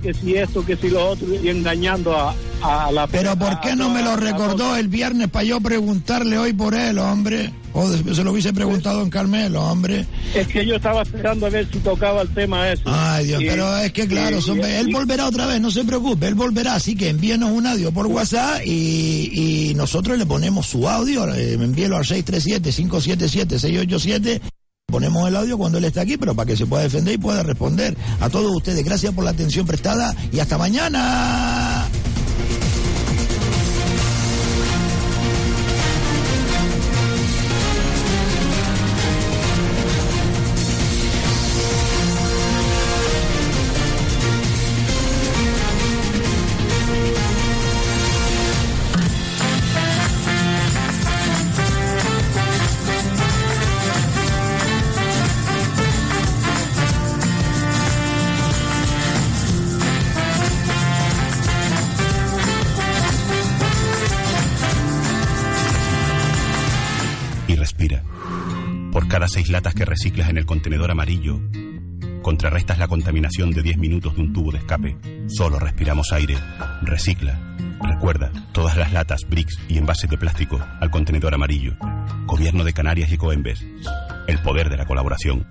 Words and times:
que 0.00 0.14
si 0.14 0.36
esto, 0.36 0.64
que 0.64 0.76
si 0.76 0.90
lo 0.90 1.08
otro, 1.08 1.26
y 1.34 1.48
engañando 1.48 2.16
a, 2.16 2.32
a 2.62 2.92
la... 2.92 3.08
Pero 3.08 3.36
¿por 3.36 3.58
qué 3.58 3.74
no 3.74 3.90
me 3.90 4.00
lo 4.00 4.14
recordó 4.14 4.76
el 4.76 4.86
viernes 4.86 5.28
para 5.28 5.44
yo 5.44 5.60
preguntarle 5.60 6.38
hoy 6.38 6.52
por 6.52 6.72
él, 6.72 6.98
hombre? 6.98 7.52
O 7.72 7.90
se 7.90 8.22
lo 8.22 8.30
hubiese 8.30 8.52
preguntado 8.52 9.02
en 9.02 9.10
Carmelo, 9.10 9.60
hombre. 9.60 10.06
Es 10.36 10.46
que 10.46 10.64
yo 10.64 10.76
estaba 10.76 11.02
esperando 11.02 11.46
a 11.46 11.50
ver 11.50 11.68
si 11.68 11.80
tocaba 11.80 12.22
el 12.22 12.28
tema 12.28 12.70
ese. 12.70 12.84
Ay, 12.86 13.26
Dios, 13.26 13.42
pero 13.44 13.76
es 13.78 13.92
que 13.92 14.06
claro, 14.06 14.38
él 14.38 14.88
volverá 14.92 15.26
otra 15.26 15.46
vez, 15.46 15.60
no 15.60 15.72
se 15.72 15.82
preocupe, 15.82 16.28
él 16.28 16.36
volverá, 16.36 16.76
así 16.76 16.94
que 16.94 17.08
envíenos 17.08 17.50
un 17.50 17.66
audio 17.66 17.90
por 17.90 18.06
WhatsApp 18.06 18.60
y, 18.64 19.70
y 19.70 19.74
nosotros 19.74 20.16
le 20.16 20.26
ponemos 20.26 20.66
su 20.66 20.88
audio, 20.88 21.26
eh, 21.34 21.54
envíelo 21.54 21.96
al 21.96 22.04
637-577-687 22.04 24.40
Ponemos 24.86 25.26
el 25.28 25.36
audio 25.36 25.58
cuando 25.58 25.78
él 25.78 25.84
está 25.84 26.02
aquí, 26.02 26.16
pero 26.16 26.34
para 26.34 26.46
que 26.46 26.56
se 26.56 26.66
pueda 26.66 26.82
defender 26.84 27.14
y 27.14 27.18
pueda 27.18 27.42
responder. 27.42 27.96
A 28.20 28.28
todos 28.28 28.54
ustedes, 28.54 28.84
gracias 28.84 29.12
por 29.12 29.24
la 29.24 29.30
atención 29.30 29.66
prestada 29.66 30.14
y 30.30 30.38
hasta 30.38 30.58
mañana. 30.58 31.83
Reciclas 69.94 70.28
en 70.28 70.38
el 70.38 70.44
contenedor 70.44 70.90
amarillo, 70.90 71.40
contrarrestas 72.20 72.80
la 72.80 72.88
contaminación 72.88 73.52
de 73.52 73.62
10 73.62 73.78
minutos 73.78 74.16
de 74.16 74.22
un 74.22 74.32
tubo 74.32 74.50
de 74.50 74.58
escape. 74.58 74.98
Solo 75.28 75.60
respiramos 75.60 76.12
aire. 76.12 76.36
Recicla. 76.82 77.38
Recuerda, 77.80 78.32
todas 78.50 78.76
las 78.76 78.92
latas, 78.92 79.20
bricks 79.28 79.56
y 79.68 79.78
envases 79.78 80.10
de 80.10 80.18
plástico 80.18 80.58
al 80.80 80.90
contenedor 80.90 81.32
amarillo. 81.32 81.76
Gobierno 82.26 82.64
de 82.64 82.72
Canarias 82.72 83.12
y 83.12 83.16
Coembes. 83.16 83.64
El 84.26 84.42
poder 84.42 84.68
de 84.68 84.78
la 84.78 84.84
colaboración. 84.84 85.46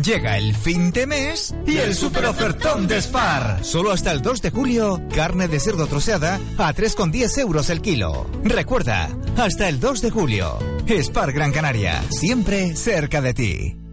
Llega 0.00 0.38
el 0.38 0.54
fin 0.54 0.92
de 0.92 1.08
mes 1.08 1.56
y 1.66 1.78
el 1.78 1.92
super 1.92 2.26
ofertón 2.26 2.86
de 2.86 3.02
Spar. 3.02 3.64
Solo 3.64 3.90
hasta 3.90 4.12
el 4.12 4.22
2 4.22 4.42
de 4.42 4.50
julio, 4.50 5.02
carne 5.12 5.48
de 5.48 5.58
cerdo 5.58 5.88
troceada 5.88 6.38
a 6.56 6.72
3,10 6.72 7.38
euros 7.40 7.68
el 7.68 7.80
kilo. 7.80 8.30
Recuerda, 8.44 9.08
hasta 9.36 9.68
el 9.68 9.80
2 9.80 10.02
de 10.02 10.10
julio. 10.10 10.75
Spar 10.88 11.32
Gran 11.32 11.50
Canaria, 11.50 12.02
siempre 12.10 12.76
cerca 12.76 13.20
de 13.20 13.34
ti. 13.34 13.85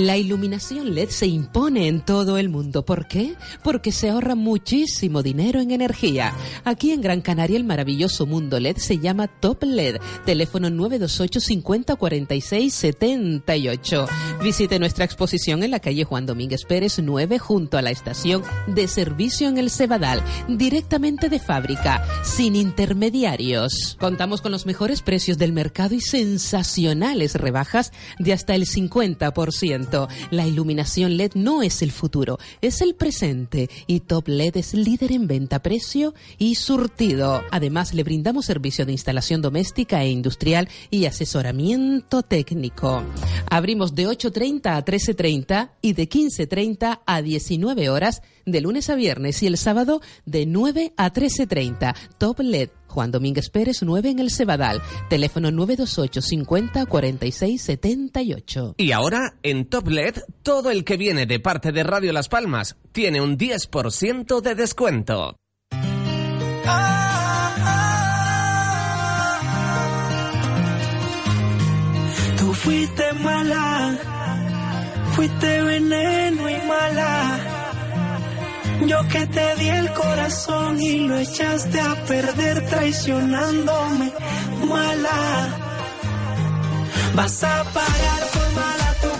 La 0.00 0.16
iluminación 0.16 0.94
LED 0.94 1.10
se 1.10 1.26
impone 1.26 1.86
en 1.86 2.00
todo 2.00 2.38
el 2.38 2.48
mundo. 2.48 2.86
¿Por 2.86 3.06
qué? 3.06 3.34
Porque 3.62 3.92
se 3.92 4.08
ahorra 4.08 4.34
muchísimo 4.34 5.22
dinero 5.22 5.60
en 5.60 5.72
energía. 5.72 6.34
Aquí 6.64 6.92
en 6.92 7.02
Gran 7.02 7.20
Canaria 7.20 7.58
el 7.58 7.64
maravilloso 7.64 8.24
mundo 8.24 8.58
LED 8.58 8.78
se 8.78 8.98
llama 8.98 9.28
Top 9.28 9.62
LED. 9.62 9.98
Teléfono 10.24 10.70
928 10.70 11.40
50 11.40 11.96
46 11.96 12.72
78. 12.72 14.06
Visite 14.42 14.78
nuestra 14.78 15.04
exposición 15.04 15.62
en 15.64 15.70
la 15.70 15.80
calle 15.80 16.04
Juan 16.04 16.24
Domínguez 16.24 16.64
Pérez 16.64 16.98
9 16.98 17.38
junto 17.38 17.76
a 17.76 17.82
la 17.82 17.90
estación 17.90 18.42
de 18.68 18.88
servicio 18.88 19.48
en 19.48 19.58
el 19.58 19.68
Cebadal. 19.68 20.22
Directamente 20.48 21.28
de 21.28 21.40
fábrica, 21.40 22.02
sin 22.24 22.56
intermediarios. 22.56 23.98
Contamos 24.00 24.40
con 24.40 24.50
los 24.50 24.64
mejores 24.64 25.02
precios 25.02 25.36
del 25.36 25.52
mercado 25.52 25.94
y 25.94 26.00
sensacionales 26.00 27.34
rebajas 27.34 27.92
de 28.18 28.32
hasta 28.32 28.54
el 28.54 28.64
50%. 28.64 29.89
La 30.30 30.46
iluminación 30.46 31.16
LED 31.16 31.32
no 31.34 31.62
es 31.62 31.82
el 31.82 31.90
futuro, 31.90 32.38
es 32.60 32.80
el 32.80 32.94
presente 32.94 33.68
y 33.86 34.00
Top 34.00 34.28
LED 34.28 34.56
es 34.56 34.74
líder 34.74 35.12
en 35.12 35.26
venta, 35.26 35.62
precio 35.62 36.14
y 36.38 36.54
surtido. 36.54 37.42
Además, 37.50 37.94
le 37.94 38.04
brindamos 38.04 38.46
servicio 38.46 38.86
de 38.86 38.92
instalación 38.92 39.42
doméstica 39.42 40.02
e 40.02 40.10
industrial 40.10 40.68
y 40.90 41.06
asesoramiento 41.06 42.22
técnico. 42.22 43.02
Abrimos 43.50 43.94
de 43.94 44.08
8.30 44.08 44.76
a 44.76 44.84
13.30 44.84 45.70
y 45.82 45.92
de 45.92 46.08
15.30 46.08 47.00
a 47.04 47.22
19 47.22 47.90
horas 47.90 48.22
de 48.46 48.60
lunes 48.60 48.90
a 48.90 48.94
viernes 48.94 49.42
y 49.42 49.46
el 49.46 49.56
sábado 49.56 50.00
de 50.24 50.46
9 50.46 50.92
a 50.96 51.12
13.30. 51.12 51.94
Top 52.18 52.40
LED 52.40 52.70
Juan 52.90 53.10
Domínguez 53.10 53.48
Pérez 53.48 53.82
9 53.82 54.10
en 54.10 54.18
el 54.18 54.30
Cebadal. 54.30 54.82
Teléfono 55.08 55.50
928 55.50 56.20
50 56.20 56.86
46 56.86 57.62
78. 57.62 58.74
Y 58.76 58.92
ahora, 58.92 59.34
en 59.42 59.66
Top 59.66 59.88
LED, 59.88 60.16
todo 60.42 60.70
el 60.70 60.84
que 60.84 60.96
viene 60.96 61.26
de 61.26 61.40
parte 61.40 61.72
de 61.72 61.82
Radio 61.82 62.12
Las 62.12 62.28
Palmas 62.28 62.76
tiene 62.92 63.20
un 63.20 63.38
10% 63.38 64.40
de 64.40 64.54
descuento. 64.54 65.36
Tú 72.38 72.54
fuiste 72.54 73.12
mala, 73.14 73.98
fuiste 75.14 75.62
veneno 75.62 76.50
y 76.50 76.66
mala 76.66 77.49
yo 78.86 79.08
que 79.08 79.26
te 79.26 79.56
di 79.56 79.68
el 79.68 79.92
corazón 79.92 80.80
y 80.80 81.06
lo 81.06 81.16
echaste 81.18 81.80
a 81.80 81.94
perder 82.06 82.66
traicionándome, 82.66 84.12
mala. 84.68 85.48
Vas 87.14 87.44
a 87.44 87.64
pagar 87.64 88.22
por 88.32 88.48
mala 88.54 88.94
tu 89.02 89.12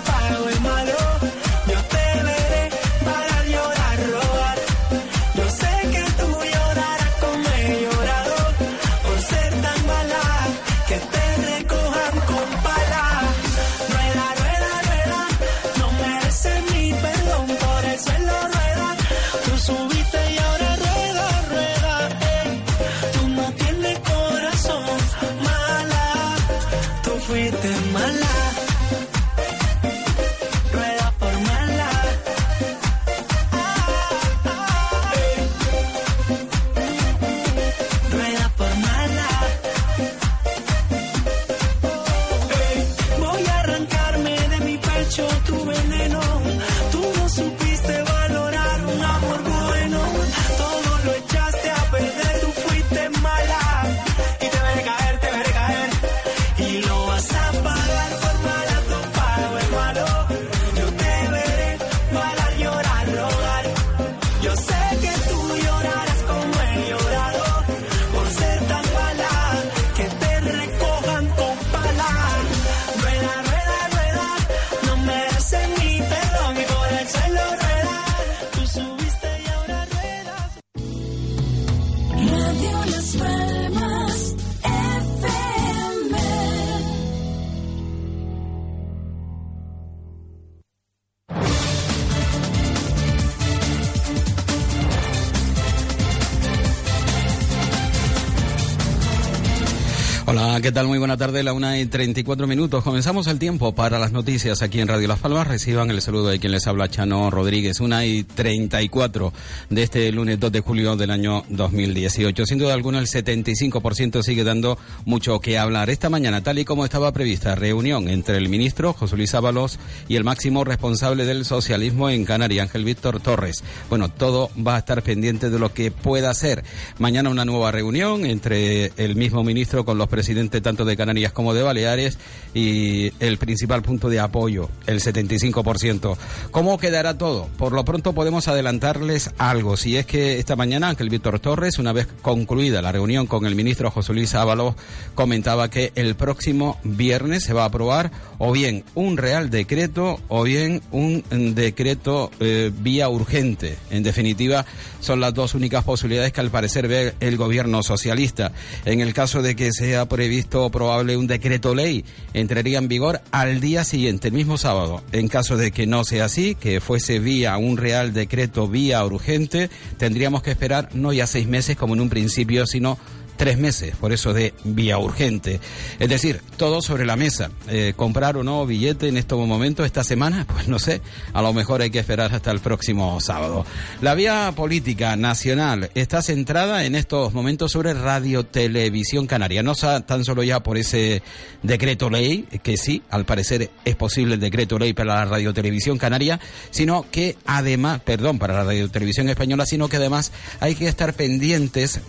¿qué 100.71 100.75
tal? 100.75 100.87
Muy 100.87 100.99
buena 100.99 101.17
tarde, 101.17 101.43
la 101.43 101.51
una 101.51 101.77
y 101.77 101.85
34 101.85 102.47
minutos. 102.47 102.81
Comenzamos 102.81 103.27
el 103.27 103.39
tiempo 103.39 103.75
para 103.75 103.99
las 103.99 104.13
noticias 104.13 104.61
aquí 104.61 104.79
en 104.79 104.87
Radio 104.87 105.05
Las 105.09 105.19
Palmas. 105.19 105.45
Reciban 105.45 105.91
el 105.91 106.01
saludo 106.01 106.29
de 106.29 106.39
quien 106.39 106.53
les 106.53 106.65
habla, 106.65 106.87
Chano 106.87 107.29
Rodríguez. 107.29 107.81
Una 107.81 108.05
y 108.05 108.23
34 108.23 109.33
de 109.69 109.83
este 109.83 110.09
lunes 110.13 110.39
2 110.39 110.49
de 110.49 110.61
julio 110.61 110.95
del 110.95 111.11
año 111.11 111.43
2018. 111.49 112.45
Sin 112.45 112.57
duda 112.57 112.73
alguna, 112.73 112.99
el 112.99 113.07
75% 113.07 114.23
sigue 114.23 114.45
dando 114.45 114.77
mucho 115.03 115.41
que 115.41 115.57
hablar. 115.57 115.89
Esta 115.89 116.09
mañana, 116.09 116.41
tal 116.41 116.57
y 116.57 116.63
como 116.63 116.85
estaba 116.85 117.11
prevista, 117.11 117.53
reunión 117.53 118.07
entre 118.07 118.37
el 118.37 118.47
ministro 118.47 118.93
José 118.93 119.17
Luis 119.17 119.35
Ábalos 119.35 119.77
y 120.07 120.15
el 120.15 120.23
máximo 120.23 120.63
responsable 120.63 121.25
del 121.25 121.43
socialismo 121.43 122.09
en 122.09 122.23
Canarias, 122.23 122.67
Ángel 122.67 122.85
Víctor 122.85 123.19
Torres. 123.19 123.61
Bueno, 123.89 124.07
todo 124.07 124.49
va 124.55 124.77
a 124.77 124.79
estar 124.79 125.03
pendiente 125.03 125.49
de 125.49 125.59
lo 125.59 125.73
que 125.73 125.91
pueda 125.91 126.33
ser. 126.33 126.63
Mañana 126.97 127.29
una 127.29 127.43
nueva 127.43 127.71
reunión 127.73 128.25
entre 128.25 128.93
el 128.95 129.17
mismo 129.17 129.43
ministro 129.43 129.83
con 129.83 129.97
los 129.97 130.07
presidentes 130.07 130.60
tanto 130.61 130.85
de 130.85 130.97
Canarias 130.97 131.31
como 131.31 131.53
de 131.53 131.63
Baleares 131.63 132.17
y 132.53 133.11
el 133.19 133.37
principal 133.37 133.81
punto 133.81 134.09
de 134.09 134.19
apoyo, 134.19 134.69
el 134.87 134.99
75%. 134.99 136.17
¿Cómo 136.51 136.77
quedará 136.77 137.17
todo? 137.17 137.47
Por 137.57 137.73
lo 137.73 137.85
pronto 137.85 138.13
podemos 138.13 138.47
adelantarles 138.47 139.31
algo. 139.37 139.77
Si 139.77 139.97
es 139.97 140.05
que 140.05 140.39
esta 140.39 140.55
mañana 140.55 140.89
Ángel 140.89 141.09
Víctor 141.09 141.39
Torres, 141.39 141.79
una 141.79 141.93
vez 141.93 142.07
concluida 142.21 142.81
la 142.81 142.91
reunión 142.91 143.27
con 143.27 143.45
el 143.45 143.55
ministro 143.55 143.91
José 143.91 144.13
Luis 144.13 144.35
Ábalos, 144.35 144.75
comentaba 145.15 145.69
que 145.69 145.91
el 145.95 146.15
próximo 146.15 146.79
viernes 146.83 147.43
se 147.43 147.53
va 147.53 147.63
a 147.63 147.67
aprobar 147.67 148.11
o 148.37 148.51
bien 148.51 148.83
un 148.95 149.17
real 149.17 149.49
decreto 149.49 150.19
o 150.27 150.43
bien 150.43 150.81
un 150.91 151.23
decreto 151.55 152.31
eh, 152.39 152.71
vía 152.73 153.09
urgente. 153.09 153.77
En 153.89 154.03
definitiva, 154.03 154.65
son 154.99 155.19
las 155.19 155.33
dos 155.33 155.53
únicas 155.53 155.83
posibilidades 155.83 156.33
que 156.33 156.41
al 156.41 156.51
parecer 156.51 156.87
ve 156.87 157.13
el 157.19 157.37
gobierno 157.37 157.83
socialista. 157.83 158.51
En 158.85 158.99
el 159.01 159.13
caso 159.13 159.41
de 159.41 159.55
que 159.55 159.71
sea 159.71 160.07
previsto 160.07 160.50
probable 160.51 161.17
un 161.17 161.27
decreto 161.27 161.73
ley, 161.73 162.03
entraría 162.33 162.77
en 162.77 162.87
vigor 162.87 163.21
al 163.31 163.61
día 163.61 163.83
siguiente, 163.83 164.27
el 164.27 164.33
mismo 164.33 164.57
sábado. 164.57 165.01
En 165.11 165.27
caso 165.27 165.55
de 165.57 165.71
que 165.71 165.87
no 165.87 166.03
sea 166.03 166.25
así, 166.25 166.55
que 166.55 166.81
fuese 166.81 167.19
vía 167.19 167.57
un 167.57 167.77
real 167.77 168.13
decreto 168.13 168.67
vía 168.67 169.03
urgente, 169.05 169.69
tendríamos 169.97 170.43
que 170.43 170.51
esperar 170.51 170.89
no 170.93 171.13
ya 171.13 171.25
seis 171.25 171.47
meses 171.47 171.77
como 171.77 171.93
en 171.93 172.01
un 172.01 172.09
principio, 172.09 172.67
sino 172.67 172.97
tres 173.41 173.57
meses, 173.57 173.95
por 173.95 174.11
eso 174.11 174.35
de 174.35 174.53
vía 174.65 174.99
urgente. 174.99 175.59
Es 175.97 176.09
decir, 176.09 176.41
todo 176.57 176.79
sobre 176.83 177.07
la 177.07 177.15
mesa. 177.15 177.49
Eh, 177.69 177.93
comprar 177.95 178.37
o 178.37 178.43
no 178.43 178.67
billete 178.67 179.07
en 179.07 179.17
estos 179.17 179.47
momentos, 179.47 179.83
esta 179.83 180.03
semana, 180.03 180.45
pues 180.53 180.67
no 180.67 180.77
sé, 180.77 181.01
a 181.33 181.41
lo 181.41 181.51
mejor 181.51 181.81
hay 181.81 181.89
que 181.89 181.97
esperar 181.97 182.31
hasta 182.35 182.51
el 182.51 182.59
próximo 182.59 183.19
sábado. 183.19 183.65
La 183.99 184.13
vía 184.13 184.53
política 184.55 185.15
nacional 185.15 185.89
está 185.95 186.21
centrada 186.21 186.85
en 186.85 186.93
estos 186.93 187.33
momentos 187.33 187.71
sobre 187.71 187.95
Radio 187.95 188.45
Televisión 188.45 189.25
Canaria, 189.25 189.63
no 189.63 189.73
tan 189.73 190.23
solo 190.23 190.43
ya 190.43 190.59
por 190.59 190.77
ese 190.77 191.23
decreto 191.63 192.11
ley, 192.11 192.45
que 192.61 192.77
sí, 192.77 193.01
al 193.09 193.25
parecer 193.25 193.71
es 193.85 193.95
posible 193.95 194.35
el 194.35 194.39
decreto 194.39 194.77
ley 194.77 194.93
para 194.93 195.15
la 195.15 195.25
Radio 195.25 195.51
Televisión 195.51 195.97
Canaria, 195.97 196.39
sino 196.69 197.07
que 197.09 197.37
además, 197.47 198.01
perdón, 198.01 198.37
para 198.37 198.53
la 198.53 198.65
Radio 198.65 198.91
Televisión 198.91 199.29
Española, 199.29 199.65
sino 199.65 199.89
que 199.89 199.97
además 199.97 200.31
hay 200.59 200.75
que 200.75 200.87
estar 200.87 201.15
pendientes 201.15 202.01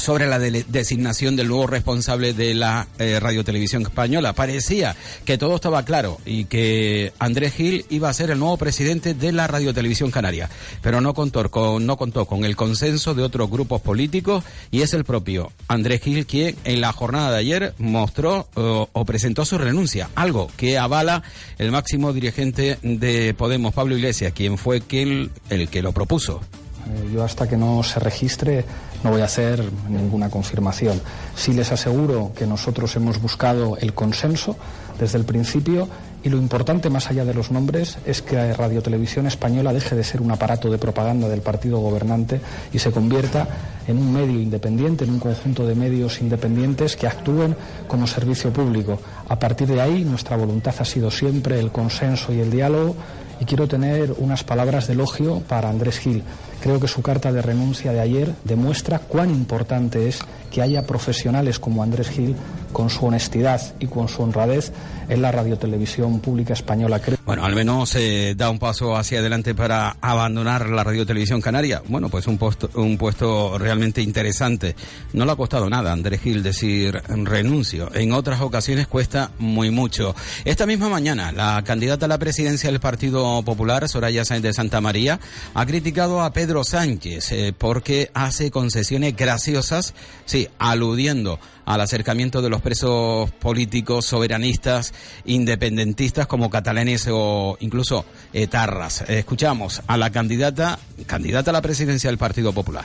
sobre 0.00 0.26
la 0.26 0.38
designación 0.38 1.36
del 1.36 1.48
nuevo 1.48 1.66
responsable 1.66 2.32
de 2.32 2.54
la 2.54 2.88
eh, 2.98 3.20
radiotelevisión 3.20 3.82
española. 3.82 4.32
Parecía 4.32 4.96
que 5.24 5.38
todo 5.38 5.54
estaba 5.54 5.84
claro 5.84 6.18
y 6.24 6.46
que 6.46 7.12
Andrés 7.18 7.54
Gil 7.54 7.86
iba 7.90 8.08
a 8.08 8.14
ser 8.14 8.30
el 8.30 8.38
nuevo 8.38 8.56
presidente 8.56 9.14
de 9.14 9.32
la 9.32 9.46
radiotelevisión 9.46 10.10
canaria, 10.10 10.48
pero 10.82 11.00
no 11.00 11.14
contó 11.14 11.50
con, 11.50 11.86
no 11.86 11.96
contó 11.96 12.26
con 12.26 12.44
el 12.44 12.56
consenso 12.56 13.14
de 13.14 13.22
otros 13.22 13.50
grupos 13.50 13.80
políticos 13.80 14.44
y 14.70 14.82
es 14.82 14.94
el 14.94 15.04
propio 15.04 15.52
Andrés 15.68 16.00
Gil 16.02 16.26
quien 16.26 16.56
en 16.64 16.80
la 16.80 16.92
jornada 16.92 17.32
de 17.32 17.38
ayer 17.38 17.74
mostró 17.78 18.48
o 18.54 19.04
presentó 19.04 19.44
su 19.44 19.58
renuncia, 19.58 20.10
algo 20.14 20.50
que 20.56 20.78
avala 20.78 21.22
el 21.58 21.70
máximo 21.70 22.12
dirigente 22.12 22.78
de 22.82 23.34
Podemos, 23.34 23.74
Pablo 23.74 23.96
Iglesias, 23.96 24.32
quien 24.34 24.58
fue 24.58 24.80
quien, 24.80 25.30
el 25.50 25.68
que 25.68 25.82
lo 25.82 25.92
propuso. 25.92 26.40
Eh, 26.86 27.10
yo 27.12 27.24
hasta 27.24 27.48
que 27.48 27.56
no 27.56 27.82
se 27.82 28.00
registre 28.00 28.64
no 29.02 29.10
voy 29.10 29.20
a 29.20 29.24
hacer 29.24 29.62
ninguna 29.88 30.30
confirmación. 30.30 31.00
Sí 31.34 31.52
les 31.52 31.72
aseguro 31.72 32.32
que 32.34 32.46
nosotros 32.46 32.94
hemos 32.96 33.20
buscado 33.20 33.76
el 33.78 33.94
consenso 33.94 34.56
desde 34.98 35.18
el 35.18 35.24
principio 35.24 35.88
y 36.22 36.28
lo 36.28 36.36
importante, 36.36 36.90
más 36.90 37.08
allá 37.08 37.24
de 37.24 37.32
los 37.32 37.50
nombres, 37.50 37.96
es 38.04 38.20
que 38.20 38.52
Radio 38.52 38.82
Televisión 38.82 39.26
Española 39.26 39.72
deje 39.72 39.96
de 39.96 40.04
ser 40.04 40.20
un 40.20 40.30
aparato 40.30 40.70
de 40.70 40.76
propaganda 40.76 41.28
del 41.28 41.40
partido 41.40 41.78
gobernante 41.78 42.42
y 42.74 42.78
se 42.78 42.90
convierta 42.90 43.48
en 43.86 43.96
un 43.96 44.12
medio 44.12 44.38
independiente, 44.38 45.04
en 45.04 45.12
un 45.12 45.18
conjunto 45.18 45.66
de 45.66 45.74
medios 45.74 46.20
independientes 46.20 46.94
que 46.96 47.06
actúen 47.06 47.56
como 47.88 48.06
servicio 48.06 48.52
público. 48.52 49.00
A 49.28 49.38
partir 49.38 49.68
de 49.68 49.80
ahí, 49.80 50.04
nuestra 50.04 50.36
voluntad 50.36 50.74
ha 50.78 50.84
sido 50.84 51.10
siempre 51.10 51.58
el 51.58 51.72
consenso 51.72 52.34
y 52.34 52.40
el 52.40 52.50
diálogo 52.50 52.96
y 53.40 53.44
quiero 53.46 53.66
tener 53.66 54.14
unas 54.18 54.44
palabras 54.44 54.86
de 54.86 54.92
elogio 54.92 55.40
para 55.40 55.70
Andrés 55.70 55.98
Gil. 55.98 56.22
Creo 56.60 56.78
que 56.78 56.88
su 56.88 57.02
carta 57.02 57.32
de 57.32 57.42
renuncia 57.42 57.92
de 57.92 58.00
ayer 58.00 58.34
demuestra 58.44 58.98
cuán 58.98 59.30
importante 59.30 60.08
es 60.08 60.20
que 60.50 60.62
haya 60.62 60.86
profesionales 60.86 61.58
como 61.58 61.82
Andrés 61.82 62.10
Gil 62.10 62.36
con 62.72 62.90
su 62.90 63.06
honestidad 63.06 63.60
y 63.80 63.86
con 63.86 64.08
su 64.08 64.22
honradez 64.22 64.72
en 65.08 65.22
la 65.22 65.32
radiotelevisión 65.32 66.20
pública 66.20 66.52
española. 66.52 67.00
Bueno, 67.26 67.44
al 67.44 67.54
menos 67.54 67.90
se 67.90 68.34
da 68.36 68.48
un 68.48 68.58
paso 68.58 68.96
hacia 68.96 69.18
adelante 69.18 69.54
para 69.54 69.96
abandonar 70.00 70.68
la 70.70 70.84
radiotelevisión 70.84 71.40
canaria. 71.40 71.82
Bueno, 71.88 72.08
pues 72.08 72.26
un 72.26 72.38
puesto, 72.38 72.70
un 72.74 72.96
puesto 72.96 73.58
realmente 73.58 74.00
interesante. 74.00 74.76
No 75.12 75.24
le 75.24 75.32
ha 75.32 75.36
costado 75.36 75.68
nada 75.68 75.90
a 75.90 75.92
Andrés 75.92 76.20
Gil 76.20 76.42
decir 76.42 77.02
renuncio. 77.08 77.90
En 77.94 78.12
otras 78.12 78.40
ocasiones 78.40 78.86
cuesta 78.86 79.32
muy 79.38 79.70
mucho. 79.70 80.14
Esta 80.44 80.66
misma 80.66 80.88
mañana, 80.88 81.32
la 81.32 81.62
candidata 81.64 82.06
a 82.06 82.08
la 82.08 82.18
presidencia 82.18 82.70
del 82.70 82.80
Partido 82.80 83.42
Popular, 83.42 83.88
Soraya 83.88 84.24
Sáenz 84.24 84.42
de 84.42 84.52
Santa 84.52 84.80
María, 84.80 85.18
ha 85.54 85.66
criticado 85.66 86.22
a 86.22 86.32
Pedro 86.32 86.64
Sánchez 86.64 87.32
eh, 87.32 87.52
porque 87.56 88.10
hace 88.14 88.50
concesiones 88.50 89.16
graciosas, 89.16 89.94
sí, 90.24 90.48
aludiendo 90.58 91.40
al 91.74 91.80
acercamiento 91.80 92.42
de 92.42 92.50
los 92.50 92.60
presos 92.60 93.30
políticos 93.30 94.06
soberanistas, 94.06 94.92
independentistas 95.24 96.26
como 96.26 96.50
catalanes 96.50 97.08
o 97.10 97.56
incluso 97.60 98.04
etarras. 98.32 99.02
Escuchamos 99.08 99.82
a 99.86 99.96
la 99.96 100.10
candidata, 100.10 100.78
candidata 101.06 101.50
a 101.50 101.52
la 101.52 101.62
presidencia 101.62 102.10
del 102.10 102.18
Partido 102.18 102.52
Popular. 102.52 102.84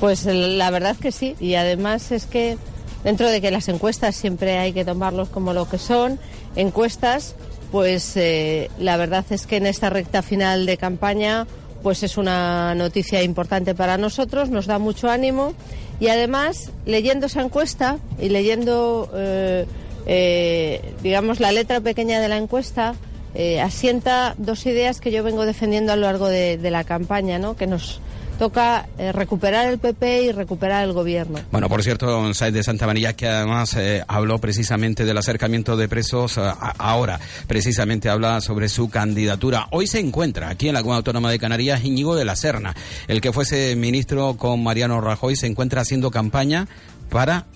Pues 0.00 0.24
la 0.26 0.70
verdad 0.70 0.96
que 0.96 1.12
sí, 1.12 1.36
y 1.40 1.54
además 1.54 2.12
es 2.12 2.26
que 2.26 2.58
dentro 3.04 3.28
de 3.28 3.40
que 3.40 3.50
las 3.50 3.68
encuestas 3.68 4.16
siempre 4.16 4.58
hay 4.58 4.72
que 4.72 4.84
tomarlos 4.84 5.28
como 5.28 5.52
lo 5.52 5.68
que 5.68 5.78
son, 5.78 6.18
encuestas, 6.54 7.34
pues 7.72 8.16
eh, 8.16 8.70
la 8.78 8.96
verdad 8.96 9.24
es 9.30 9.46
que 9.46 9.56
en 9.56 9.66
esta 9.66 9.90
recta 9.90 10.22
final 10.22 10.66
de 10.66 10.76
campaña 10.76 11.46
pues 11.86 12.02
es 12.02 12.16
una 12.16 12.74
noticia 12.74 13.22
importante 13.22 13.72
para 13.72 13.96
nosotros, 13.96 14.50
nos 14.50 14.66
da 14.66 14.80
mucho 14.80 15.08
ánimo 15.08 15.54
y 16.00 16.08
además 16.08 16.72
leyendo 16.84 17.26
esa 17.26 17.42
encuesta 17.42 17.98
y 18.20 18.28
leyendo, 18.28 19.08
eh, 19.14 19.66
eh, 20.04 20.94
digamos, 21.04 21.38
la 21.38 21.52
letra 21.52 21.80
pequeña 21.80 22.18
de 22.18 22.26
la 22.26 22.38
encuesta, 22.38 22.96
eh, 23.36 23.60
asienta 23.60 24.34
dos 24.36 24.66
ideas 24.66 25.00
que 25.00 25.12
yo 25.12 25.22
vengo 25.22 25.46
defendiendo 25.46 25.92
a 25.92 25.96
lo 25.96 26.02
largo 26.02 26.26
de, 26.26 26.58
de 26.58 26.70
la 26.72 26.82
campaña, 26.82 27.38
¿no? 27.38 27.54
que 27.54 27.68
nos 27.68 28.00
toca 28.38 28.88
eh, 28.98 29.12
recuperar 29.12 29.68
el 29.68 29.78
PP 29.78 30.22
y 30.22 30.32
recuperar 30.32 30.84
el 30.84 30.92
gobierno. 30.92 31.40
Bueno, 31.50 31.68
por 31.68 31.82
cierto, 31.82 32.32
Said 32.34 32.52
de 32.54 32.62
Santa 32.62 32.86
María, 32.86 33.14
que 33.14 33.26
además 33.26 33.74
eh, 33.74 34.02
habló 34.06 34.38
precisamente 34.38 35.04
del 35.04 35.18
acercamiento 35.18 35.76
de 35.76 35.88
presos, 35.88 36.38
eh, 36.38 36.42
ahora 36.78 37.18
precisamente 37.46 38.08
habla 38.08 38.40
sobre 38.40 38.68
su 38.68 38.88
candidatura. 38.88 39.68
Hoy 39.70 39.86
se 39.86 40.00
encuentra 40.00 40.48
aquí 40.48 40.68
en 40.68 40.74
la 40.74 40.80
Comunidad 40.80 40.98
Autónoma 40.98 41.30
de 41.30 41.38
Canarias 41.38 41.84
Íñigo 41.84 42.14
de 42.14 42.24
la 42.24 42.36
Serna, 42.36 42.74
el 43.08 43.20
que 43.20 43.32
fuese 43.32 43.76
ministro 43.76 44.36
con 44.36 44.62
Mariano 44.62 45.00
Rajoy, 45.00 45.36
se 45.36 45.46
encuentra 45.46 45.82
haciendo 45.82 46.10
campaña 46.10 46.68
para 47.10 47.46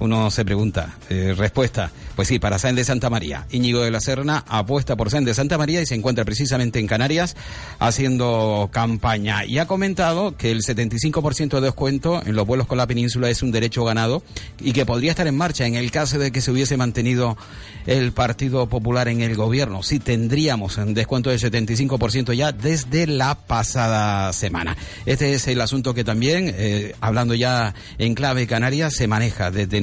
uno 0.00 0.30
se 0.30 0.44
pregunta, 0.44 0.96
eh, 1.08 1.34
respuesta, 1.36 1.90
pues 2.16 2.28
sí, 2.28 2.38
para 2.38 2.58
Sáenz 2.58 2.76
de 2.76 2.84
Santa 2.84 3.10
María. 3.10 3.46
Íñigo 3.50 3.80
de 3.80 3.90
la 3.90 4.00
Serna 4.00 4.44
apuesta 4.48 4.96
por 4.96 5.10
Sáenz 5.10 5.26
de 5.26 5.34
Santa 5.34 5.58
María 5.58 5.80
y 5.80 5.86
se 5.86 5.94
encuentra 5.94 6.24
precisamente 6.24 6.78
en 6.78 6.86
Canarias 6.86 7.36
haciendo 7.78 8.68
campaña. 8.72 9.44
Y 9.44 9.58
ha 9.58 9.66
comentado 9.66 10.36
que 10.36 10.50
el 10.50 10.62
75% 10.62 11.60
de 11.60 11.60
descuento 11.60 12.22
en 12.24 12.34
los 12.34 12.46
vuelos 12.46 12.66
con 12.66 12.78
la 12.78 12.86
península 12.86 13.30
es 13.30 13.42
un 13.42 13.52
derecho 13.52 13.84
ganado 13.84 14.22
y 14.58 14.72
que 14.72 14.86
podría 14.86 15.10
estar 15.10 15.26
en 15.26 15.36
marcha 15.36 15.66
en 15.66 15.74
el 15.74 15.90
caso 15.90 16.18
de 16.18 16.32
que 16.32 16.40
se 16.40 16.50
hubiese 16.50 16.76
mantenido 16.76 17.36
el 17.86 18.12
Partido 18.12 18.68
Popular 18.68 19.08
en 19.08 19.20
el 19.20 19.36
gobierno. 19.36 19.82
Sí, 19.82 19.98
tendríamos 19.98 20.78
un 20.78 20.94
descuento 20.94 21.30
del 21.30 21.38
75% 21.38 22.32
ya 22.32 22.52
desde 22.52 23.06
la 23.06 23.34
pasada 23.34 24.32
semana. 24.32 24.76
Este 25.06 25.34
es 25.34 25.46
el 25.48 25.60
asunto 25.60 25.94
que 25.94 26.04
también, 26.04 26.54
eh, 26.56 26.94
hablando 27.00 27.34
ya 27.34 27.74
en 27.98 28.14
clave 28.14 28.46
canaria, 28.46 28.90
se 28.90 29.06
maneja 29.06 29.50
desde 29.50 29.80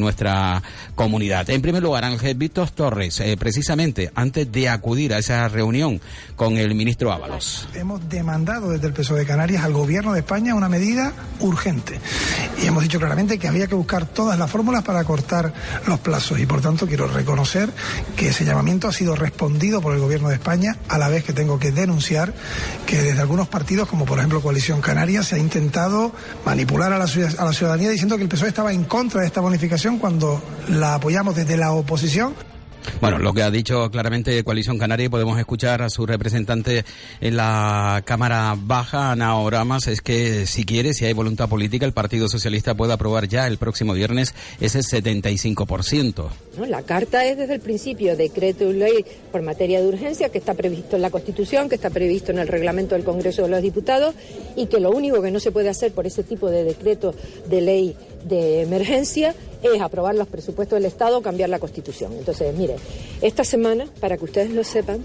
comunidad. 0.95 1.49
En 1.49 1.61
primer 1.61 1.83
lugar, 1.83 2.03
Ángel 2.03 2.35
Víctor 2.35 2.69
Torres, 2.71 3.19
eh, 3.19 3.35
precisamente 3.37 4.11
antes 4.15 4.51
de 4.51 4.69
acudir 4.69 5.13
a 5.13 5.19
esa 5.19 5.47
reunión 5.47 6.01
con 6.35 6.57
el 6.57 6.75
ministro 6.75 7.11
Ábalos. 7.11 7.67
Hemos 7.73 8.07
demandado 8.09 8.71
desde 8.71 8.87
el 8.87 8.93
PSOE 8.93 9.19
de 9.19 9.25
Canarias 9.25 9.63
al 9.63 9.73
gobierno 9.73 10.13
de 10.13 10.19
España 10.19 10.55
una 10.55 10.69
medida 10.69 11.13
urgente 11.39 11.99
y 12.61 12.65
hemos 12.65 12.83
dicho 12.83 12.99
claramente 12.99 13.37
que 13.37 13.47
había 13.47 13.67
que 13.67 13.75
buscar 13.75 14.05
todas 14.05 14.37
las 14.37 14.49
fórmulas 14.49 14.83
para 14.83 15.03
cortar 15.03 15.53
los 15.85 15.99
plazos 15.99 16.39
y 16.39 16.45
por 16.45 16.61
tanto 16.61 16.87
quiero 16.87 17.07
reconocer 17.07 17.71
que 18.15 18.29
ese 18.29 18.45
llamamiento 18.45 18.87
ha 18.87 18.93
sido 18.93 19.15
respondido 19.15 19.81
por 19.81 19.93
el 19.93 19.99
gobierno 19.99 20.29
de 20.29 20.35
España 20.35 20.77
a 20.89 20.97
la 20.97 21.09
vez 21.09 21.23
que 21.23 21.33
tengo 21.33 21.59
que 21.59 21.71
denunciar 21.71 22.33
que 22.85 23.01
desde 23.01 23.21
algunos 23.21 23.47
partidos 23.47 23.87
como 23.87 24.05
por 24.05 24.19
ejemplo 24.19 24.41
Coalición 24.41 24.81
Canaria 24.81 25.23
se 25.23 25.35
ha 25.35 25.39
intentado 25.39 26.13
manipular 26.45 26.93
a 26.93 26.97
la, 26.97 27.05
a 27.05 27.45
la 27.45 27.53
ciudadanía 27.53 27.89
diciendo 27.89 28.17
que 28.17 28.23
el 28.23 28.29
PSOE 28.29 28.49
estaba 28.49 28.71
en 28.73 28.83
contra 28.85 29.21
de 29.21 29.27
esta 29.27 29.41
bonificación 29.41 29.96
cuando 29.99 30.41
la 30.69 30.95
apoyamos 30.95 31.35
desde 31.35 31.57
la 31.57 31.71
oposición. 31.71 32.33
Bueno, 33.01 33.19
lo 33.19 33.33
que 33.33 33.43
ha 33.43 33.51
dicho 33.51 33.89
claramente 33.91 34.43
Coalición 34.43 34.77
Canaria, 34.77 35.05
y 35.05 35.09
podemos 35.09 35.37
escuchar 35.37 35.81
a 35.81 35.89
su 35.89 36.05
representante 36.05 36.85
en 37.21 37.37
la 37.37 38.01
Cámara 38.05 38.55
Baja, 38.57 39.11
Ana 39.11 39.35
Oramas, 39.35 39.87
es 39.87 40.01
que 40.01 40.45
si 40.45 40.65
quiere, 40.65 40.93
si 40.93 41.05
hay 41.05 41.13
voluntad 41.13 41.49
política, 41.49 41.85
el 41.85 41.93
Partido 41.93 42.27
Socialista 42.29 42.75
puede 42.75 42.93
aprobar 42.93 43.27
ya 43.27 43.45
el 43.47 43.57
próximo 43.57 43.93
viernes 43.93 44.33
ese 44.59 44.79
75%. 44.79 46.29
La 46.65 46.81
carta 46.81 47.25
es 47.25 47.37
desde 47.37 47.53
el 47.53 47.59
principio 47.59 48.15
decreto 48.15 48.69
y 48.69 48.73
ley 48.73 49.05
por 49.31 49.41
materia 49.41 49.79
de 49.79 49.87
urgencia 49.87 50.29
que 50.29 50.39
está 50.39 50.53
previsto 50.53 50.95
en 50.95 51.01
la 51.03 51.11
Constitución, 51.11 51.69
que 51.69 51.75
está 51.75 51.89
previsto 51.89 52.31
en 52.31 52.39
el 52.39 52.47
reglamento 52.47 52.95
del 52.95 53.03
Congreso 53.03 53.43
de 53.43 53.49
los 53.49 53.61
Diputados 53.61 54.15
y 54.55 54.65
que 54.65 54.79
lo 54.79 54.91
único 54.91 55.21
que 55.21 55.29
no 55.29 55.39
se 55.39 55.51
puede 55.51 55.69
hacer 55.69 55.91
por 55.91 56.07
ese 56.07 56.23
tipo 56.23 56.49
de 56.49 56.63
decreto 56.63 57.13
de 57.47 57.61
ley 57.61 57.95
de 58.23 58.61
emergencia 58.61 59.35
es 59.61 59.81
aprobar 59.81 60.15
los 60.15 60.27
presupuestos 60.27 60.77
del 60.77 60.85
Estado 60.85 61.17
o 61.17 61.21
cambiar 61.21 61.49
la 61.49 61.59
Constitución. 61.59 62.13
Entonces, 62.13 62.53
mire, 62.55 62.75
esta 63.21 63.43
semana, 63.43 63.85
para 63.99 64.17
que 64.17 64.25
ustedes 64.25 64.51
lo 64.51 64.63
sepan, 64.63 65.03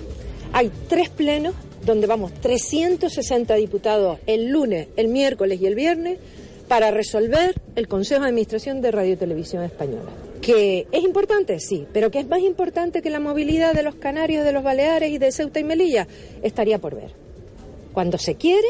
hay 0.52 0.70
tres 0.88 1.08
plenos 1.08 1.54
donde 1.84 2.06
vamos 2.06 2.32
360 2.34 3.54
diputados 3.54 4.18
el 4.26 4.48
lunes, 4.48 4.88
el 4.96 5.08
miércoles 5.08 5.60
y 5.60 5.66
el 5.66 5.74
viernes 5.74 6.18
para 6.68 6.90
resolver 6.90 7.54
el 7.76 7.88
Consejo 7.88 8.22
de 8.22 8.28
Administración 8.28 8.80
de 8.80 8.90
Radio 8.90 9.12
y 9.14 9.16
Televisión 9.16 9.62
Española. 9.62 10.10
Que 10.42 10.86
es 10.90 11.04
importante, 11.04 11.60
sí, 11.60 11.86
pero 11.92 12.10
que 12.10 12.18
es 12.18 12.28
más 12.28 12.40
importante 12.40 13.00
que 13.00 13.10
la 13.10 13.20
movilidad 13.20 13.74
de 13.74 13.82
los 13.82 13.94
canarios, 13.94 14.44
de 14.44 14.52
los 14.52 14.62
Baleares 14.62 15.10
y 15.10 15.18
de 15.18 15.30
Ceuta 15.32 15.60
y 15.60 15.64
Melilla, 15.64 16.08
estaría 16.42 16.78
por 16.78 16.96
ver. 16.96 17.14
Cuando 17.92 18.18
se 18.18 18.34
quiere, 18.34 18.66